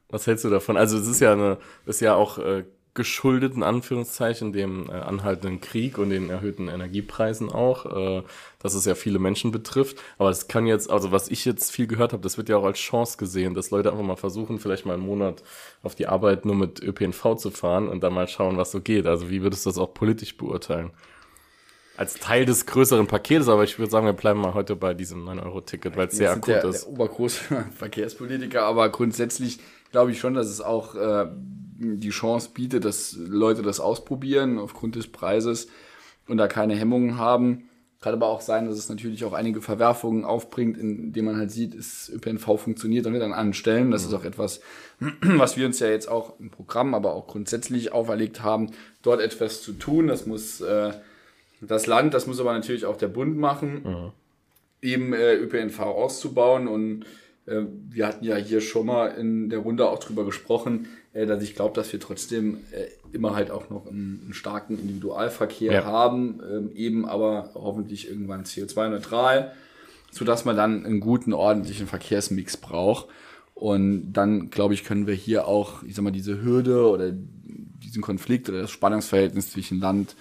Was 0.09 0.27
hältst 0.27 0.45
du 0.45 0.49
davon? 0.49 0.77
Also 0.77 0.97
es 0.97 1.07
ist 1.07 1.19
ja 1.19 1.33
eine, 1.33 1.57
ist 1.85 2.01
ja 2.01 2.15
auch 2.15 2.37
äh, 2.37 2.65
geschuldet, 2.95 3.55
in 3.55 3.63
Anführungszeichen, 3.63 4.53
dem 4.53 4.89
äh, 4.89 4.93
anhaltenden 4.93 5.61
Krieg 5.61 5.97
und 5.97 6.09
den 6.09 6.29
erhöhten 6.29 6.69
Energiepreisen 6.69 7.51
auch, 7.51 7.85
äh, 7.85 8.23
dass 8.59 8.73
es 8.73 8.85
ja 8.85 8.95
viele 8.95 9.19
Menschen 9.19 9.51
betrifft. 9.51 10.01
Aber 10.17 10.29
es 10.29 10.47
kann 10.47 10.65
jetzt, 10.65 10.89
also 10.89 11.11
was 11.11 11.29
ich 11.29 11.45
jetzt 11.45 11.71
viel 11.71 11.87
gehört 11.87 12.13
habe, 12.13 12.23
das 12.23 12.37
wird 12.37 12.49
ja 12.49 12.57
auch 12.57 12.63
als 12.63 12.79
Chance 12.79 13.17
gesehen, 13.17 13.53
dass 13.53 13.69
Leute 13.69 13.91
einfach 13.91 14.03
mal 14.03 14.15
versuchen, 14.15 14.59
vielleicht 14.59 14.85
mal 14.85 14.93
einen 14.93 15.05
Monat 15.05 15.43
auf 15.83 15.93
die 15.93 16.07
Arbeit 16.07 16.45
nur 16.45 16.55
mit 16.55 16.81
ÖPNV 16.81 17.35
zu 17.35 17.51
fahren 17.51 17.89
und 17.89 18.01
dann 18.01 18.13
mal 18.13 18.27
schauen, 18.27 18.57
was 18.57 18.71
so 18.71 18.81
geht. 18.81 19.05
Also 19.05 19.29
wie 19.29 19.43
würdest 19.43 19.65
du 19.65 19.69
das 19.69 19.77
auch 19.77 19.93
politisch 19.93 20.37
beurteilen? 20.37 20.91
Als 21.97 22.15
Teil 22.15 22.45
des 22.45 22.65
größeren 22.65 23.07
Paketes, 23.07 23.47
aber 23.47 23.63
ich 23.63 23.79
würde 23.79 23.89
sagen, 23.89 24.05
wir 24.05 24.13
bleiben 24.13 24.41
mal 24.41 24.53
heute 24.53 24.75
bei 24.75 24.93
diesem 24.93 25.27
9-Euro-Ticket, 25.27 25.95
weil 25.95 26.07
es 26.07 26.17
sehr 26.17 26.31
akut 26.31 26.47
der, 26.47 26.65
ist. 26.65 26.83
der 26.83 26.91
obergroße 26.91 27.65
Verkehrspolitiker, 27.75 28.63
aber 28.63 28.89
grundsätzlich 28.89 29.59
glaube 29.91 30.11
ich 30.11 30.19
schon, 30.19 30.33
dass 30.33 30.47
es 30.47 30.59
auch 30.59 30.95
äh, 30.95 31.27
die 31.77 32.09
Chance 32.09 32.49
bietet, 32.53 32.85
dass 32.85 33.15
Leute 33.17 33.61
das 33.61 33.79
ausprobieren 33.79 34.59
aufgrund 34.59 34.95
des 34.95 35.07
Preises 35.07 35.67
und 36.27 36.37
da 36.37 36.47
keine 36.47 36.75
Hemmungen 36.75 37.17
haben. 37.17 37.69
Kann 38.01 38.13
aber 38.13 38.27
auch 38.27 38.41
sein, 38.41 38.67
dass 38.67 38.77
es 38.77 38.87
natürlich 38.87 39.23
auch 39.25 39.33
einige 39.33 39.61
Verwerfungen 39.61 40.25
aufbringt, 40.25 40.77
indem 40.77 41.25
man 41.25 41.37
halt 41.37 41.49
sieht, 41.49 41.73
ist 41.73 42.09
ÖPNV 42.09 42.59
funktioniert 42.59 43.07
und 43.07 43.13
nicht 43.13 43.23
an 43.23 43.33
anderen 43.33 43.53
Stellen. 43.53 43.89
Das 43.89 44.03
ist 44.03 44.13
auch 44.13 44.25
etwas, 44.25 44.61
was 45.21 45.57
wir 45.57 45.65
uns 45.65 45.79
ja 45.79 45.87
jetzt 45.87 46.07
auch 46.07 46.39
im 46.39 46.51
Programm, 46.51 46.93
aber 46.93 47.13
auch 47.13 47.25
grundsätzlich 47.25 47.93
auferlegt 47.93 48.43
haben, 48.43 48.69
dort 49.01 49.21
etwas 49.21 49.63
zu 49.63 49.73
tun. 49.73 50.07
Das 50.07 50.27
muss 50.27 50.61
äh, 50.61 50.91
das 51.61 51.87
Land, 51.87 52.13
das 52.13 52.27
muss 52.27 52.39
aber 52.39 52.53
natürlich 52.53 52.85
auch 52.85 52.97
der 52.97 53.07
Bund 53.07 53.37
machen 53.37 54.11
eben 54.85 55.13
äh, 55.13 55.35
ÖPNV 55.35 55.79
auszubauen. 55.79 56.67
Und 56.67 57.05
äh, 57.45 57.61
wir 57.89 58.07
hatten 58.07 58.23
ja 58.23 58.35
hier 58.35 58.61
schon 58.61 58.85
mal 58.85 59.07
in 59.07 59.49
der 59.49 59.59
Runde 59.59 59.89
auch 59.89 59.99
drüber 59.99 60.23
gesprochen, 60.25 60.87
äh, 61.13 61.25
dass 61.25 61.43
ich 61.43 61.55
glaube, 61.55 61.73
dass 61.75 61.91
wir 61.91 61.99
trotzdem 61.99 62.57
äh, 62.71 62.85
immer 63.11 63.35
halt 63.35 63.51
auch 63.51 63.69
noch 63.69 63.87
einen, 63.87 64.21
einen 64.23 64.33
starken 64.33 64.79
Individualverkehr 64.79 65.73
Ja. 65.73 65.85
haben, 65.85 66.39
ähm, 66.49 66.71
eben 66.75 67.05
aber 67.05 67.51
hoffentlich 67.55 68.07
irgendwann 68.09 68.43
CO2-neutral, 68.43 69.53
sodass 70.11 70.45
man 70.45 70.55
dann 70.55 70.85
einen 70.85 70.99
guten, 70.99 71.33
ordentlichen 71.33 71.87
Verkehrsmix 71.87 72.57
braucht. 72.57 73.07
Und 73.53 74.11
dann, 74.13 74.49
glaube 74.49 74.73
ich, 74.73 74.83
können 74.83 75.07
wir 75.07 75.13
hier 75.13 75.47
auch, 75.47 75.81
ich 75.83 75.95
sag 75.95 76.03
mal, 76.03 76.11
diese 76.11 76.41
Hürde 76.43 76.89
oder 76.89 77.11
diesen 77.13 78.01
Konflikt 78.01 78.49
oder 78.49 78.61
das 78.61 78.71
Spannungsverhältnis 78.71 79.51
zwischen 79.51 79.79
Land, 79.79 80.15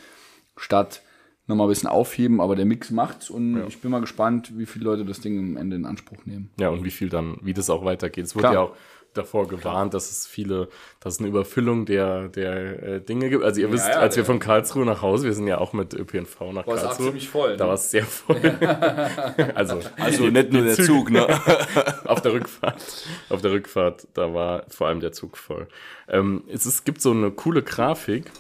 Stadt 0.56 1.02
nochmal 1.46 1.66
ein 1.66 1.70
bisschen 1.70 1.88
aufheben, 1.88 2.40
aber 2.40 2.56
der 2.56 2.64
Mix 2.64 2.90
macht's 2.90 3.30
und 3.30 3.66
ich 3.68 3.80
bin 3.80 3.90
mal 3.90 4.00
gespannt, 4.00 4.52
wie 4.56 4.66
viele 4.66 4.86
Leute 4.86 5.04
das 5.04 5.20
Ding 5.20 5.38
am 5.38 5.56
Ende 5.56 5.76
in 5.76 5.84
Anspruch 5.84 6.24
nehmen. 6.24 6.50
Ja, 6.58 6.70
und 6.70 6.84
wie 6.84 6.90
viel 6.90 7.08
dann, 7.08 7.36
wie 7.42 7.52
das 7.54 7.68
auch 7.70 7.84
weitergeht. 7.84 8.24
Es 8.24 8.34
wurde 8.34 8.48
Klar. 8.48 8.54
ja 8.54 8.60
auch 8.60 8.76
davor 9.14 9.46
gewarnt, 9.48 9.94
dass 9.94 10.10
es 10.10 10.26
viele, 10.26 10.68
dass 11.00 11.14
es 11.14 11.20
eine 11.20 11.28
Überfüllung 11.28 11.86
der, 11.86 12.28
der 12.28 12.82
äh, 12.82 13.00
Dinge 13.00 13.30
gibt. 13.30 13.44
Also 13.44 13.60
ihr 13.60 13.70
wisst, 13.72 13.88
ja, 13.88 14.00
als 14.00 14.16
wir 14.16 14.24
von 14.24 14.38
Karlsruhe 14.38 14.84
nach 14.84 15.02
Hause, 15.02 15.26
wir 15.26 15.32
sind 15.32 15.46
ja 15.46 15.58
auch 15.58 15.72
mit 15.72 15.94
ÖPNV 15.94 16.40
nach 16.52 16.66
War 16.66 16.74
es 16.74 16.80
auch 16.82 16.86
Karlsruhe. 16.86 17.06
ziemlich 17.06 17.28
voll, 17.28 17.56
Da 17.56 17.64
ne? 17.64 17.68
war 17.68 17.74
es 17.74 17.90
sehr 17.90 18.04
voll. 18.04 18.40
also, 19.54 19.80
Also 19.96 20.24
nicht 20.30 20.52
nur 20.52 20.62
der 20.62 20.74
Züge. 20.74 20.86
Zug, 20.86 21.10
ne? 21.10 21.26
auf 22.06 22.20
der 22.22 22.32
Rückfahrt. 22.32 22.82
Auf 23.28 23.40
der 23.40 23.52
Rückfahrt, 23.52 24.08
da 24.14 24.34
war 24.34 24.64
vor 24.68 24.88
allem 24.88 25.00
der 25.00 25.12
Zug 25.12 25.36
voll. 25.36 25.68
Ähm, 26.08 26.42
es, 26.48 26.66
ist, 26.66 26.84
gibt 26.84 27.00
so 27.00 27.12
eine 27.12 27.30
coole 27.30 27.62
Grafik, 27.62 28.30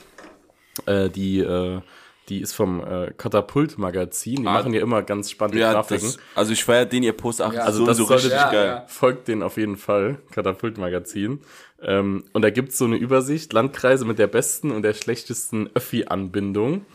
äh, 0.86 1.08
die, 1.08 1.38
äh, 1.38 1.80
die 2.28 2.40
ist 2.40 2.52
vom 2.54 2.82
äh, 2.82 3.12
Katapult-Magazin. 3.16 4.36
Die 4.42 4.46
Ah, 4.46 4.52
machen 4.54 4.72
ja 4.74 4.80
immer 4.80 5.02
ganz 5.02 5.30
spannende 5.30 5.60
Ja, 5.60 5.72
Grafiken. 5.72 6.06
das, 6.06 6.18
also 6.34 6.52
ich 6.52 6.64
feiere 6.64 6.86
den 6.86 7.02
ihr 7.02 7.12
Post 7.12 7.40
ach, 7.42 7.52
Ja, 7.52 7.62
also 7.64 7.84
das 7.86 7.96
so 7.98 8.04
sollte- 8.04 8.24
richtig 8.24 8.38
Ja, 8.40 8.50
geil. 8.50 8.66
ja. 8.66 8.84
Folgt 8.88 9.28
den 9.28 9.42
auf 9.42 9.56
jeden 9.56 9.76
Fall, 9.76 10.18
Katapult-Magazin. 10.32 11.40
Ähm, 11.82 12.24
und 12.32 12.42
da 12.42 12.50
gibt's 12.50 12.78
so 12.78 12.86
eine 12.86 12.96
Übersicht, 12.96 13.52
Landkreise 13.52 14.04
mit 14.06 14.18
der 14.18 14.26
besten 14.26 14.70
und 14.70 14.82
der 14.82 14.94
schlechtesten 14.94 15.68
Öffi-Anbindung. 15.74 16.86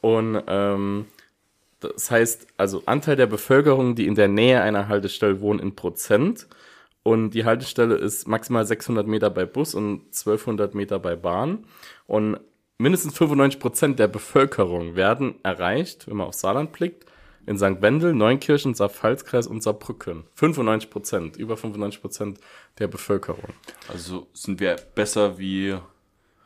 Und 0.00 0.42
ähm, 0.46 1.06
das 1.80 2.10
heißt, 2.10 2.46
also 2.56 2.82
Anteil 2.86 3.16
der 3.16 3.26
Bevölkerung, 3.26 3.94
die 3.94 4.06
in 4.06 4.14
der 4.14 4.28
Nähe 4.28 4.62
einer 4.62 4.88
Haltestelle 4.88 5.40
wohnen, 5.40 5.60
in 5.60 5.74
Prozent. 5.76 6.46
Und 7.02 7.30
die 7.30 7.44
Haltestelle 7.46 7.94
ist 7.94 8.28
maximal 8.28 8.66
600 8.66 9.06
Meter 9.06 9.30
bei 9.30 9.46
Bus 9.46 9.74
und 9.74 10.02
1200 10.12 10.74
Meter 10.74 10.98
bei 10.98 11.16
Bahn. 11.16 11.64
Und 12.06 12.38
mindestens 12.80 13.16
95 13.16 13.60
Prozent 13.60 13.98
der 13.98 14.08
Bevölkerung 14.08 14.96
werden 14.96 15.34
erreicht, 15.42 16.08
wenn 16.08 16.16
man 16.16 16.26
auf 16.28 16.34
Saarland 16.34 16.72
blickt, 16.72 17.04
in 17.46 17.58
St. 17.58 17.80
Wendel, 17.80 18.14
Neunkirchen, 18.14 18.74
Saarpfalzkreis 18.74 19.46
und 19.46 19.62
Saarbrücken. 19.62 20.24
95 20.34 20.90
Prozent, 20.90 21.36
über 21.36 21.56
95 21.56 22.00
Prozent 22.00 22.38
der 22.78 22.86
Bevölkerung. 22.88 23.48
Also 23.88 24.26
sind 24.34 24.60
wir 24.60 24.76
besser 24.94 25.38
wie, 25.38 25.76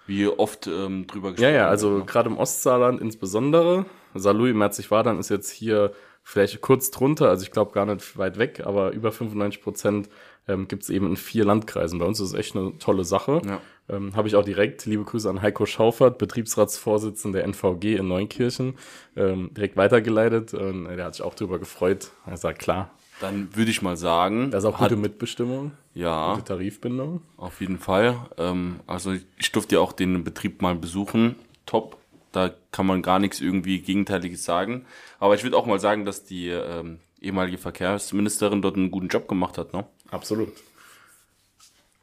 wie 0.07 0.27
oft 0.27 0.67
ähm, 0.67 1.07
drüber 1.07 1.29
Ja, 1.29 1.35
gesprochen. 1.35 1.55
ja, 1.55 1.69
also 1.69 1.97
wird, 1.97 2.07
gerade 2.07 2.31
im 2.31 2.39
Ostsaarland 2.39 3.01
insbesondere. 3.01 3.87
Saarlouis, 4.15 4.55
Merzig-Wadern 4.55 5.19
ist 5.19 5.29
jetzt 5.31 5.51
hier 5.51 5.93
vielleicht 6.25 6.61
kurz 6.63 6.91
drunter, 6.91 7.29
also 7.29 7.45
ich 7.45 7.53
glaube 7.53 7.73
gar 7.73 7.87
nicht 7.87 8.19
weit 8.19 8.39
weg, 8.39 8.63
aber 8.65 8.91
über 8.93 9.13
95 9.13 9.63
Prozent 9.63 10.09
ähm, 10.49 10.67
gibt 10.69 10.83
es 10.83 10.91
eben 10.91 11.07
in 11.07 11.17
vier 11.17 11.45
Landkreisen. 11.45 11.99
Bei 11.99 12.07
uns 12.07 12.19
ist 12.19 12.29
es 12.29 12.35
echt 12.35 12.57
eine 12.57 12.77
tolle 12.79 13.05
Sache. 13.05 13.41
Ja. 13.47 13.61
Ähm, 13.89 14.17
Habe 14.17 14.29
ich 14.29 14.37
auch 14.37 14.45
direkt, 14.45 14.85
liebe 14.87 15.05
Grüße 15.05 15.29
an 15.29 15.43
Heiko 15.43 15.65
Schaufert, 15.67 16.17
Betriebsratsvorsitzender 16.19 17.39
der 17.41 17.45
NVG 17.49 17.97
in 17.97 18.09
Neunkirchen, 18.09 18.75
ähm, 19.17 19.51
direkt 19.55 19.77
weitergeleitet. 19.77 20.55
Und 20.55 20.85
der 20.85 21.05
hat 21.05 21.15
sich 21.15 21.25
auch 21.25 21.35
darüber 21.35 21.59
gefreut. 21.59 22.11
Er 22.27 22.37
sagt, 22.39 22.59
klar, 22.61 22.91
Dann 23.21 23.49
würde 23.55 23.71
ich 23.71 23.81
mal 23.83 23.97
sagen, 23.97 24.51
da 24.51 24.59
ist 24.59 24.65
auch 24.65 24.81
hat- 24.81 24.89
gute 24.91 25.01
Mitbestimmung, 25.01 25.73
ja, 25.95 26.33
gute 26.35 26.45
Tarifbindung. 26.47 27.21
auf 27.37 27.61
jeden 27.61 27.79
Fall. 27.79 28.17
Ähm, 28.39 28.81
also 28.87 29.13
ich 29.39 29.53
durfte 29.53 29.77
ja 29.77 29.81
auch 29.81 29.93
den 29.93 30.25
Betrieb 30.25 30.63
mal 30.63 30.75
besuchen. 30.75 31.37
Top. 31.67 31.97
Da 32.35 32.53
kann 32.73 32.87
man 32.87 33.03
gar 33.03 33.19
nichts 33.19 33.41
irgendwie 33.41 33.81
Gegenteiliges 33.81 34.45
sagen. 34.45 34.87
Aber 35.19 35.35
ich 35.35 35.45
würde 35.45 35.57
auch 35.57 35.67
mal 35.67 35.79
sagen, 35.79 36.05
dass 36.05 36.25
die 36.25 36.49
ähm, 36.49 36.99
ehemalige 37.21 37.59
Verkehrsministerin 37.59 38.63
dort 38.63 38.77
einen 38.77 38.91
guten 38.91 39.09
Job 39.09 39.29
gemacht 39.29 39.57
hat. 39.59 39.73
Ne? 39.73 39.87
Absolut. 40.11 40.53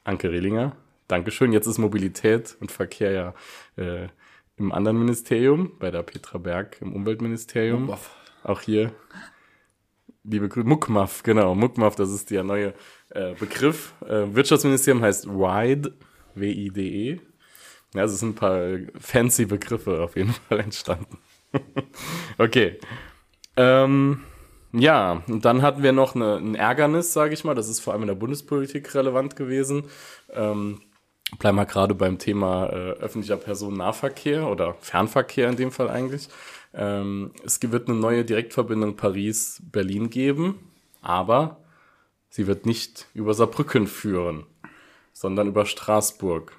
Anke 0.04 0.32
Rehlinger, 0.32 0.76
Dankeschön. 1.08 1.52
Jetzt 1.52 1.68
ist 1.68 1.78
Mobilität 1.78 2.56
und 2.60 2.72
Verkehr 2.72 3.12
ja 3.12 3.34
äh, 3.76 4.08
im 4.58 4.72
anderen 4.72 4.98
Ministerium, 4.98 5.78
bei 5.80 5.92
der 5.92 6.04
Petra 6.04 6.38
Berg 6.38 6.78
im 6.82 6.94
Umweltministerium. 6.94 7.82
Muckmuff. 7.82 8.16
Auch 8.44 8.62
hier. 8.62 8.94
Liebe 10.24 10.48
Grüße. 10.48 10.68
Muckmuff, 10.68 11.24
genau. 11.24 11.56
Muckmuff, 11.56 11.96
das 11.96 12.12
ist 12.12 12.32
der 12.32 12.44
neue 12.44 12.74
äh, 13.10 13.34
Begriff. 13.34 13.94
Äh, 14.08 14.34
Wirtschaftsministerium 14.34 15.04
heißt 15.04 15.28
WIDE, 15.28 15.94
W-I-D-E. 16.36 17.20
Ja, 17.94 18.04
es 18.04 18.20
sind 18.20 18.30
ein 18.30 18.36
paar 18.36 18.78
fancy 19.00 19.46
Begriffe 19.46 20.02
auf 20.02 20.16
jeden 20.16 20.34
Fall 20.34 20.60
entstanden. 20.62 21.18
okay. 22.38 22.80
Ähm, 23.58 24.24
ja, 24.74 25.24
und 25.28 25.44
dann 25.44 25.62
hatten 25.62 25.84
wir 25.84 25.92
noch 25.92 26.16
eine, 26.16 26.38
ein 26.38 26.56
Ärgernis, 26.56 27.12
sage 27.12 27.34
ich 27.34 27.44
mal. 27.44 27.56
Das 27.56 27.68
ist 27.68 27.82
vor 27.82 27.94
allem 27.94 28.04
in 28.04 28.08
der 28.08 28.16
Bundespolitik 28.16 28.94
relevant 28.96 29.36
gewesen. 29.36 29.86
Ähm, 30.32 30.82
bleiben 31.40 31.58
wir 31.58 31.66
gerade 31.66 31.94
beim 31.94 32.18
Thema 32.18 32.68
äh, 32.68 32.92
öffentlicher 32.92 33.38
Personennahverkehr 33.38 34.48
oder 34.48 34.76
Fernverkehr 34.80 35.50
in 35.50 35.58
dem 35.58 35.72
Fall 35.72 35.90
eigentlich. 35.90 36.30
Ähm, 36.74 37.32
es 37.44 37.60
wird 37.62 37.90
eine 37.90 37.98
neue 37.98 38.24
Direktverbindung 38.24 38.96
Paris-Berlin 38.96 40.10
geben, 40.10 40.72
aber 41.02 41.58
sie 42.30 42.48
wird 42.48 42.66
nicht 42.66 43.08
über 43.14 43.34
Saarbrücken 43.34 43.88
führen, 43.88 44.46
sondern 45.12 45.48
über 45.48 45.66
Straßburg. 45.66 46.54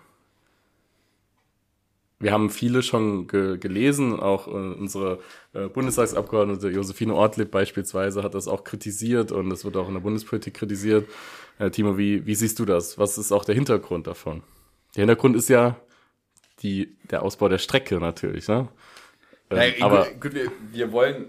Wir 2.22 2.32
haben 2.32 2.50
viele 2.50 2.84
schon 2.84 3.26
ge 3.26 3.58
gelesen, 3.58 4.20
auch 4.20 4.46
äh, 4.46 4.50
unsere 4.50 5.18
äh, 5.54 5.66
Bundestagsabgeordnete 5.66 6.68
Josephine 6.68 7.14
Ortlieb 7.16 7.50
beispielsweise 7.50 8.22
hat 8.22 8.34
das 8.34 8.46
auch 8.46 8.62
kritisiert 8.62 9.32
und 9.32 9.50
es 9.50 9.64
wird 9.64 9.76
auch 9.76 9.88
in 9.88 9.94
der 9.94 10.02
Bundespolitik 10.02 10.54
kritisiert. 10.54 11.08
Äh, 11.58 11.70
Timo, 11.70 11.98
wie, 11.98 12.24
wie 12.24 12.36
siehst 12.36 12.60
du 12.60 12.64
das? 12.64 12.96
Was 12.96 13.18
ist 13.18 13.32
auch 13.32 13.44
der 13.44 13.56
Hintergrund 13.56 14.06
davon? 14.06 14.44
Der 14.94 15.02
Hintergrund 15.02 15.34
ist 15.34 15.48
ja 15.48 15.76
die, 16.62 16.96
der 17.10 17.24
Ausbau 17.24 17.48
der 17.48 17.58
Strecke 17.58 17.98
natürlich, 17.98 18.46
ne? 18.46 18.68
Ähm, 19.50 19.56
Nein, 19.56 19.72
aber 19.80 20.04
gut, 20.04 20.20
gut, 20.20 20.34
wir, 20.34 20.52
wir 20.70 20.92
wollen, 20.92 21.26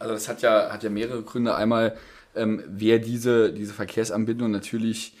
also 0.00 0.12
das 0.12 0.28
hat 0.28 0.42
ja, 0.42 0.70
hat 0.72 0.82
ja 0.82 0.90
mehrere 0.90 1.22
Gründe. 1.22 1.54
Einmal 1.54 1.96
ähm, 2.34 2.64
wäre 2.66 2.98
diese, 2.98 3.52
diese 3.52 3.74
Verkehrsanbindung 3.74 4.50
natürlich 4.50 5.14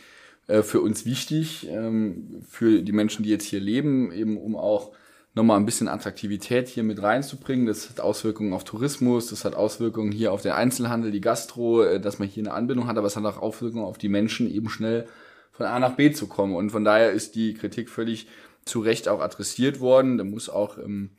äh, 0.50 0.62
für 0.62 0.80
uns 0.80 1.06
wichtig, 1.06 1.68
ähm, 1.68 2.42
für 2.48 2.82
die 2.82 2.92
Menschen, 2.92 3.22
die 3.22 3.30
jetzt 3.30 3.44
hier 3.44 3.60
leben, 3.60 4.10
eben 4.12 4.36
um 4.36 4.56
auch 4.56 4.92
nochmal 5.34 5.58
ein 5.58 5.64
bisschen 5.64 5.86
Attraktivität 5.86 6.68
hier 6.68 6.82
mit 6.82 7.00
reinzubringen. 7.00 7.66
Das 7.66 7.88
hat 7.88 8.00
Auswirkungen 8.00 8.52
auf 8.52 8.64
Tourismus, 8.64 9.28
das 9.28 9.44
hat 9.44 9.54
Auswirkungen 9.54 10.10
hier 10.10 10.32
auf 10.32 10.42
den 10.42 10.52
Einzelhandel, 10.52 11.12
die 11.12 11.20
Gastro, 11.20 11.84
äh, 11.84 12.00
dass 12.00 12.18
man 12.18 12.28
hier 12.28 12.42
eine 12.42 12.52
Anbindung 12.52 12.88
hat, 12.88 12.98
aber 12.98 13.06
es 13.06 13.16
hat 13.16 13.24
auch 13.24 13.40
Auswirkungen 13.40 13.84
auf 13.84 13.96
die 13.96 14.08
Menschen, 14.08 14.52
eben 14.52 14.68
schnell 14.68 15.06
von 15.52 15.66
A 15.66 15.78
nach 15.78 15.94
B 15.94 16.10
zu 16.10 16.26
kommen. 16.26 16.56
Und 16.56 16.70
von 16.70 16.84
daher 16.84 17.12
ist 17.12 17.36
die 17.36 17.54
Kritik 17.54 17.88
völlig 17.88 18.26
zu 18.64 18.80
Recht 18.80 19.08
auch 19.08 19.20
adressiert 19.20 19.78
worden. 19.78 20.18
Da 20.18 20.24
muss 20.24 20.48
auch 20.48 20.78
im 20.78 21.10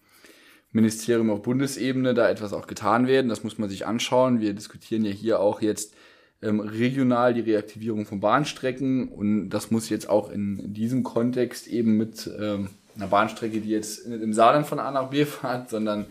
Ministerium 0.74 1.30
auf 1.30 1.42
Bundesebene 1.42 2.14
da 2.14 2.30
etwas 2.30 2.52
auch 2.52 2.68
getan 2.68 3.08
werden. 3.08 3.30
Das 3.30 3.44
muss 3.44 3.58
man 3.58 3.70
sich 3.70 3.86
anschauen. 3.86 4.42
Wir 4.42 4.54
diskutieren 4.54 5.06
ja 5.06 5.12
hier 5.12 5.40
auch 5.40 5.62
jetzt 5.62 5.94
ähm, 6.42 6.60
regional 6.60 7.34
die 7.34 7.42
Reaktivierung 7.42 8.06
von 8.06 8.20
Bahnstrecken 8.20 9.10
und 9.10 9.50
das 9.50 9.72
muss 9.72 9.90
jetzt 9.90 10.10
auch 10.10 10.32
in 10.32 10.74
diesem 10.74 11.04
Kontext 11.04 11.68
eben 11.68 11.98
mit 11.98 12.30
ähm, 12.40 12.70
einer 12.96 13.08
Bahnstrecke, 13.08 13.62
die 13.62 13.70
jetzt 13.70 14.08
nicht 14.08 14.22
im 14.22 14.34
Saarland 14.34 14.68
von 14.68 14.80
A 14.80 14.92
nach 14.92 15.10
B 15.10 15.26
fährt, 15.26 15.70
sondern 15.70 16.06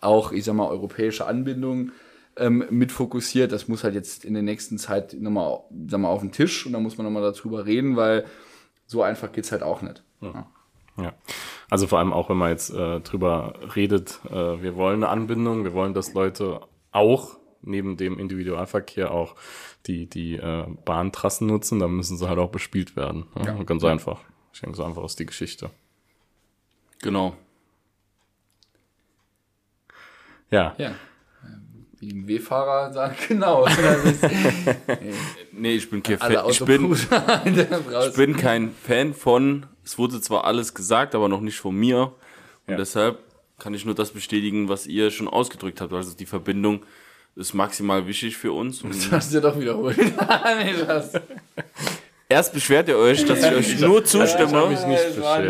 auch, 0.00 0.32
ich 0.32 0.44
sag 0.44 0.54
mal, 0.54 0.68
europäische 0.68 1.26
Anbindung 1.26 1.92
ähm, 2.36 2.64
mit 2.70 2.92
fokussiert. 2.92 3.52
Das 3.52 3.68
muss 3.68 3.84
halt 3.84 3.94
jetzt 3.94 4.24
in 4.24 4.34
der 4.34 4.42
nächsten 4.42 4.78
Zeit 4.78 5.14
nochmal, 5.18 5.60
sag 5.88 6.00
mal, 6.00 6.08
auf 6.08 6.20
den 6.20 6.32
Tisch 6.32 6.66
und 6.66 6.72
da 6.72 6.80
muss 6.80 6.98
man 6.98 7.04
nochmal 7.06 7.22
darüber 7.22 7.66
reden, 7.66 7.96
weil 7.96 8.24
so 8.86 9.02
einfach 9.02 9.32
geht's 9.32 9.52
halt 9.52 9.62
auch 9.62 9.82
nicht. 9.82 10.02
Ja. 10.20 10.46
Ja, 10.96 11.12
also 11.70 11.88
vor 11.88 11.98
allem 11.98 12.12
auch, 12.12 12.28
wenn 12.28 12.36
man 12.36 12.50
jetzt 12.50 12.70
äh, 12.70 13.00
drüber 13.00 13.54
redet, 13.74 14.20
äh, 14.30 14.62
wir 14.62 14.76
wollen 14.76 15.02
eine 15.02 15.08
Anbindung, 15.08 15.64
wir 15.64 15.72
wollen, 15.72 15.92
dass 15.92 16.14
Leute 16.14 16.60
auch 16.92 17.36
neben 17.66 17.96
dem 17.96 18.18
Individualverkehr 18.18 19.10
auch 19.10 19.34
die, 19.86 20.06
die 20.06 20.36
äh, 20.36 20.64
Bahntrassen 20.84 21.46
nutzen, 21.46 21.78
dann 21.78 21.92
müssen 21.92 22.16
sie 22.16 22.28
halt 22.28 22.38
auch 22.38 22.50
bespielt 22.50 22.96
werden. 22.96 23.26
Ja? 23.36 23.56
Ja. 23.56 23.62
Ganz 23.64 23.84
einfach. 23.84 24.20
Ich 24.52 24.60
denke, 24.60 24.76
so 24.76 24.84
einfach 24.84 25.02
aus 25.02 25.16
die 25.16 25.26
Geschichte. 25.26 25.70
Genau. 27.02 27.36
Ja. 30.50 30.74
Ja. 30.78 30.94
Ähm, 31.44 31.86
Wie 32.00 32.10
ein 32.12 32.28
W-Fahrer 32.28 32.92
sagt, 32.92 33.28
genau. 33.28 33.66
Ist, 33.66 33.78
Nee, 35.52 35.74
ich 35.74 35.88
bin 35.90 36.02
kein 36.02 36.18
Fan. 36.18 36.50
Ich 36.50 36.64
bin, 36.64 36.92
ich 37.44 38.14
bin 38.14 38.36
kein 38.36 38.72
Fan 38.72 39.14
von, 39.14 39.66
es 39.84 39.96
wurde 39.98 40.20
zwar 40.20 40.44
alles 40.44 40.74
gesagt, 40.74 41.14
aber 41.14 41.28
noch 41.28 41.40
nicht 41.40 41.58
von 41.58 41.74
mir. 41.74 42.12
Und 42.66 42.72
Ja. 42.72 42.76
deshalb 42.76 43.18
kann 43.58 43.72
ich 43.74 43.84
nur 43.84 43.94
das 43.94 44.10
bestätigen, 44.10 44.68
was 44.68 44.86
ihr 44.86 45.10
schon 45.10 45.28
ausgedrückt 45.28 45.80
habt. 45.80 45.92
Also 45.92 46.16
die 46.16 46.26
Verbindung 46.26 46.84
ist 47.36 47.54
maximal 47.54 48.06
wichtig 48.06 48.36
für 48.36 48.52
uns. 48.52 48.82
Und 48.82 48.94
Das 48.94 49.10
hast 49.10 49.30
du 49.32 49.36
ja 49.36 49.40
doch 49.40 49.58
wiederholt. 49.58 49.96
nee, 49.98 50.74
das, 50.86 51.12
erst 52.28 52.52
beschwert 52.52 52.88
ihr 52.88 52.96
euch, 52.98 53.24
dass 53.24 53.38
ich 53.40 53.52
euch 53.52 53.80
nur 53.80 54.04
zustimme. 54.04 54.64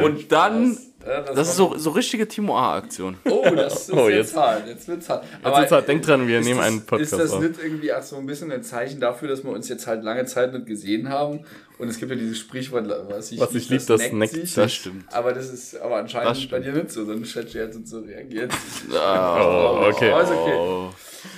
Und 0.02 0.32
dann, 0.32 0.76
das, 1.04 1.34
das 1.34 1.48
ist 1.50 1.56
so, 1.56 1.76
so 1.76 1.90
richtige 1.90 2.26
Timo 2.26 2.58
A-Aktion. 2.58 3.16
Oh, 3.26 3.44
das 3.54 3.88
ist 3.88 3.92
Oh, 3.92 4.08
jetzt, 4.08 4.30
jetzt- 4.30 4.36
hart. 4.36 4.66
Jetzt 4.66 4.88
wird's 4.88 5.08
hart. 5.10 5.24
Jetzt 5.44 5.44
wird's 5.58 5.72
hart. 5.72 5.88
Denkt 5.88 6.06
dran, 6.08 6.26
wir 6.26 6.40
nehmen 6.40 6.58
das, 6.58 6.66
einen 6.66 6.86
Podcast 6.86 7.12
Ist 7.12 7.18
das 7.20 7.32
auf. 7.32 7.42
nicht 7.42 7.54
irgendwie 7.62 7.92
auch 7.92 8.02
so 8.02 8.16
ein 8.16 8.24
bisschen 8.26 8.50
ein 8.50 8.62
Zeichen 8.62 9.00
dafür, 9.00 9.28
dass 9.28 9.44
wir 9.44 9.50
uns 9.50 9.68
jetzt 9.68 9.86
halt 9.86 10.02
lange 10.02 10.24
Zeit 10.24 10.52
nicht 10.54 10.64
gesehen 10.66 11.10
haben? 11.10 11.40
Und 11.76 11.88
es 11.88 11.98
gibt 11.98 12.10
ja 12.10 12.16
dieses 12.16 12.38
Sprichwort, 12.38 12.88
was 13.10 13.32
ich, 13.32 13.40
Was 13.40 13.54
ich 13.54 13.68
lieb, 13.68 13.84
das 13.86 14.12
neckt 14.12 14.32
sich. 14.32 14.54
Das 14.54 14.72
stimmt. 14.72 15.04
Aber 15.12 15.32
das 15.32 15.50
ist 15.50 15.76
aber 15.78 15.96
anscheinend 15.96 16.48
bei 16.50 16.60
dir 16.60 16.72
nicht 16.72 16.90
so, 16.92 17.04
sonst 17.04 17.34
hätte 17.34 17.48
ich 17.48 17.54
jetzt 17.54 17.86
so 17.88 17.98
reagiert. 18.00 18.52
Oh, 18.90 19.86
okay. 19.92 20.12
Oh, 20.14 20.20
ist 20.20 20.30
okay. 20.30 20.88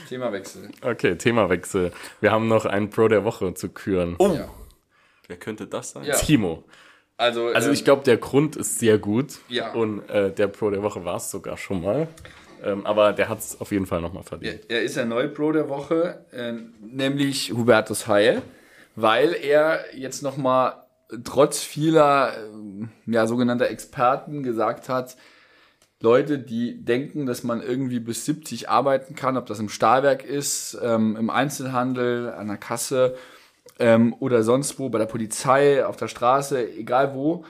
Themawechsel. 0.08 0.70
Okay, 0.82 1.16
Themawechsel. 1.16 1.92
Wir 2.20 2.30
haben 2.32 2.48
noch 2.48 2.64
einen 2.64 2.90
Pro 2.90 3.08
der 3.08 3.24
Woche 3.24 3.54
zu 3.54 3.68
küren. 3.68 4.16
Oh, 4.18 4.32
Ja. 4.34 4.48
wer 5.28 5.36
könnte 5.36 5.66
das 5.66 5.90
sein? 5.92 6.04
Ja. 6.04 6.14
Timo. 6.16 6.64
Also, 7.16 7.46
Also 7.48 7.68
ähm, 7.68 7.74
ich 7.74 7.84
glaube, 7.84 8.02
der 8.04 8.18
Grund 8.18 8.56
ist 8.56 8.78
sehr 8.78 8.98
gut. 8.98 9.38
Ja. 9.48 9.72
Und 9.72 10.08
äh, 10.10 10.30
der 10.32 10.48
Pro 10.48 10.70
der 10.70 10.82
Woche 10.82 11.04
war 11.04 11.16
es 11.16 11.30
sogar 11.30 11.56
schon 11.56 11.82
mal. 11.82 12.08
Ähm, 12.62 12.86
aber 12.86 13.12
der 13.12 13.28
hat 13.28 13.38
es 13.40 13.60
auf 13.60 13.70
jeden 13.72 13.86
Fall 13.86 14.00
nochmal 14.00 14.22
verdient. 14.22 14.60
Er 14.68 14.82
ist 14.82 14.96
der 14.96 15.04
neue 15.06 15.28
Pro 15.28 15.52
der 15.52 15.68
Woche, 15.68 16.24
äh, 16.32 16.52
nämlich 16.80 17.52
Hubertus 17.52 18.06
Heil, 18.06 18.42
weil 18.94 19.34
er 19.34 19.94
jetzt 19.94 20.22
nochmal 20.22 20.82
trotz 21.24 21.62
vieler 21.62 22.32
ähm, 22.52 22.88
ja, 23.06 23.26
sogenannter 23.26 23.68
Experten 23.70 24.42
gesagt 24.42 24.88
hat, 24.88 25.16
Leute, 26.00 26.38
die 26.38 26.84
denken, 26.84 27.24
dass 27.26 27.42
man 27.42 27.62
irgendwie 27.62 28.00
bis 28.00 28.24
70 28.26 28.68
arbeiten 28.68 29.14
kann, 29.14 29.36
ob 29.36 29.46
das 29.46 29.60
im 29.60 29.68
Stahlwerk 29.68 30.24
ist, 30.24 30.78
ähm, 30.82 31.16
im 31.16 31.30
Einzelhandel, 31.30 32.32
an 32.32 32.48
der 32.48 32.58
Kasse 32.58 33.16
ähm, 33.78 34.14
oder 34.20 34.42
sonst 34.42 34.78
wo, 34.78 34.90
bei 34.90 34.98
der 34.98 35.06
Polizei, 35.06 35.86
auf 35.86 35.96
der 35.96 36.08
Straße, 36.08 36.70
egal 36.72 37.14
wo, 37.14 37.44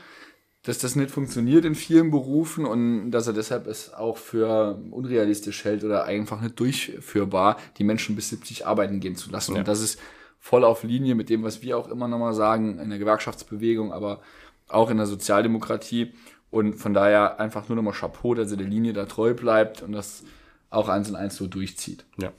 dass 0.62 0.78
das 0.78 0.96
nicht 0.96 1.10
funktioniert 1.10 1.64
in 1.64 1.74
vielen 1.74 2.10
Berufen 2.10 2.66
und 2.66 3.12
dass 3.12 3.26
er 3.26 3.32
deshalb 3.32 3.66
es 3.68 3.94
auch 3.94 4.16
für 4.16 4.80
unrealistisch 4.90 5.64
hält 5.64 5.84
oder 5.84 6.04
einfach 6.04 6.40
nicht 6.40 6.58
durchführbar, 6.58 7.56
die 7.78 7.84
Menschen 7.84 8.16
bis 8.16 8.30
70 8.30 8.66
arbeiten 8.66 8.98
gehen 8.98 9.14
zu 9.16 9.30
lassen. 9.30 9.52
Ja. 9.52 9.60
Und 9.60 9.68
das 9.68 9.80
ist 9.80 10.00
voll 10.40 10.64
auf 10.64 10.82
Linie 10.82 11.14
mit 11.14 11.30
dem, 11.30 11.44
was 11.44 11.62
wir 11.62 11.78
auch 11.78 11.88
immer 11.88 12.08
nochmal 12.08 12.34
sagen 12.34 12.78
in 12.78 12.90
der 12.90 12.98
Gewerkschaftsbewegung, 12.98 13.92
aber 13.92 14.20
auch 14.68 14.90
in 14.90 14.96
der 14.96 15.06
Sozialdemokratie. 15.06 16.12
Und 16.50 16.74
von 16.74 16.94
daher 16.94 17.40
einfach 17.40 17.68
nur 17.68 17.76
nochmal 17.76 17.94
Chapeau, 17.94 18.34
dass 18.34 18.50
er 18.50 18.56
der 18.56 18.66
Linie 18.66 18.92
da 18.92 19.04
treu 19.06 19.34
bleibt 19.34 19.82
und 19.82 19.92
das 19.92 20.24
auch 20.70 20.88
eins 20.88 21.08
und 21.08 21.16
eins 21.16 21.36
so 21.36 21.46
durchzieht. 21.46 22.04
Ja. 22.18 22.32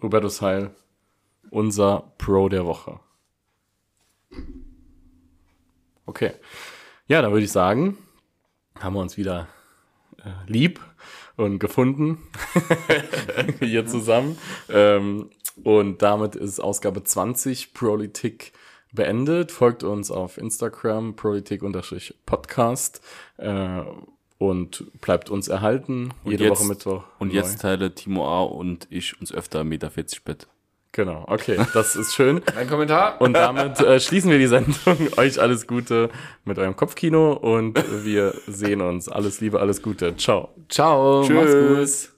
Hubertus 0.00 0.40
Heil, 0.42 0.70
unser 1.50 2.12
Pro 2.18 2.48
der 2.48 2.66
Woche. 2.66 3.00
Okay. 6.06 6.32
Ja, 7.06 7.22
dann 7.22 7.32
würde 7.32 7.44
ich 7.44 7.52
sagen, 7.52 7.96
haben 8.78 8.94
wir 8.94 9.00
uns 9.00 9.16
wieder 9.16 9.48
äh, 10.18 10.30
lieb 10.46 10.80
und 11.36 11.58
gefunden 11.58 12.18
hier 13.60 13.86
zusammen. 13.86 14.38
Ähm, 14.68 15.30
und 15.62 16.02
damit 16.02 16.34
ist 16.34 16.60
Ausgabe 16.60 17.04
20 17.04 17.74
Politik 17.74 18.52
beendet. 18.92 19.50
Folgt 19.52 19.82
uns 19.82 20.10
auf 20.10 20.38
Instagram, 20.38 21.14
politik-podcast 21.16 23.00
äh, 23.38 23.80
und 24.38 24.84
bleibt 25.00 25.30
uns 25.30 25.48
erhalten. 25.48 26.10
Jede 26.24 26.44
jetzt- 26.44 26.60
Woche 26.60 26.68
Mittwoch. 26.68 27.04
Und 27.18 27.28
neu. 27.28 27.34
jetzt 27.34 27.60
teile 27.60 27.94
Timo 27.94 28.26
A 28.28 28.42
und 28.42 28.86
ich 28.90 29.18
uns 29.20 29.32
öfter 29.32 29.60
1,40 29.60 29.64
Meter 29.64 29.90
Bett. 30.24 30.46
Genau, 30.94 31.24
okay, 31.26 31.58
das 31.72 31.96
ist 31.96 32.14
schön. 32.14 32.42
Ein 32.54 32.68
Kommentar? 32.68 33.18
Und 33.22 33.32
damit 33.32 33.80
äh, 33.80 33.98
schließen 33.98 34.30
wir 34.30 34.38
die 34.38 34.46
Sendung. 34.46 34.74
Euch 35.16 35.40
alles 35.40 35.66
Gute 35.66 36.10
mit 36.44 36.58
eurem 36.58 36.76
Kopfkino 36.76 37.32
und 37.32 37.82
wir 38.04 38.34
sehen 38.46 38.82
uns. 38.82 39.08
Alles 39.08 39.40
Liebe, 39.40 39.58
alles 39.58 39.80
Gute. 39.80 40.14
Ciao. 40.18 40.50
Ciao. 40.68 41.20
Mach's 41.20 41.28
gut. 41.30 41.46
Tschüss. 41.46 42.11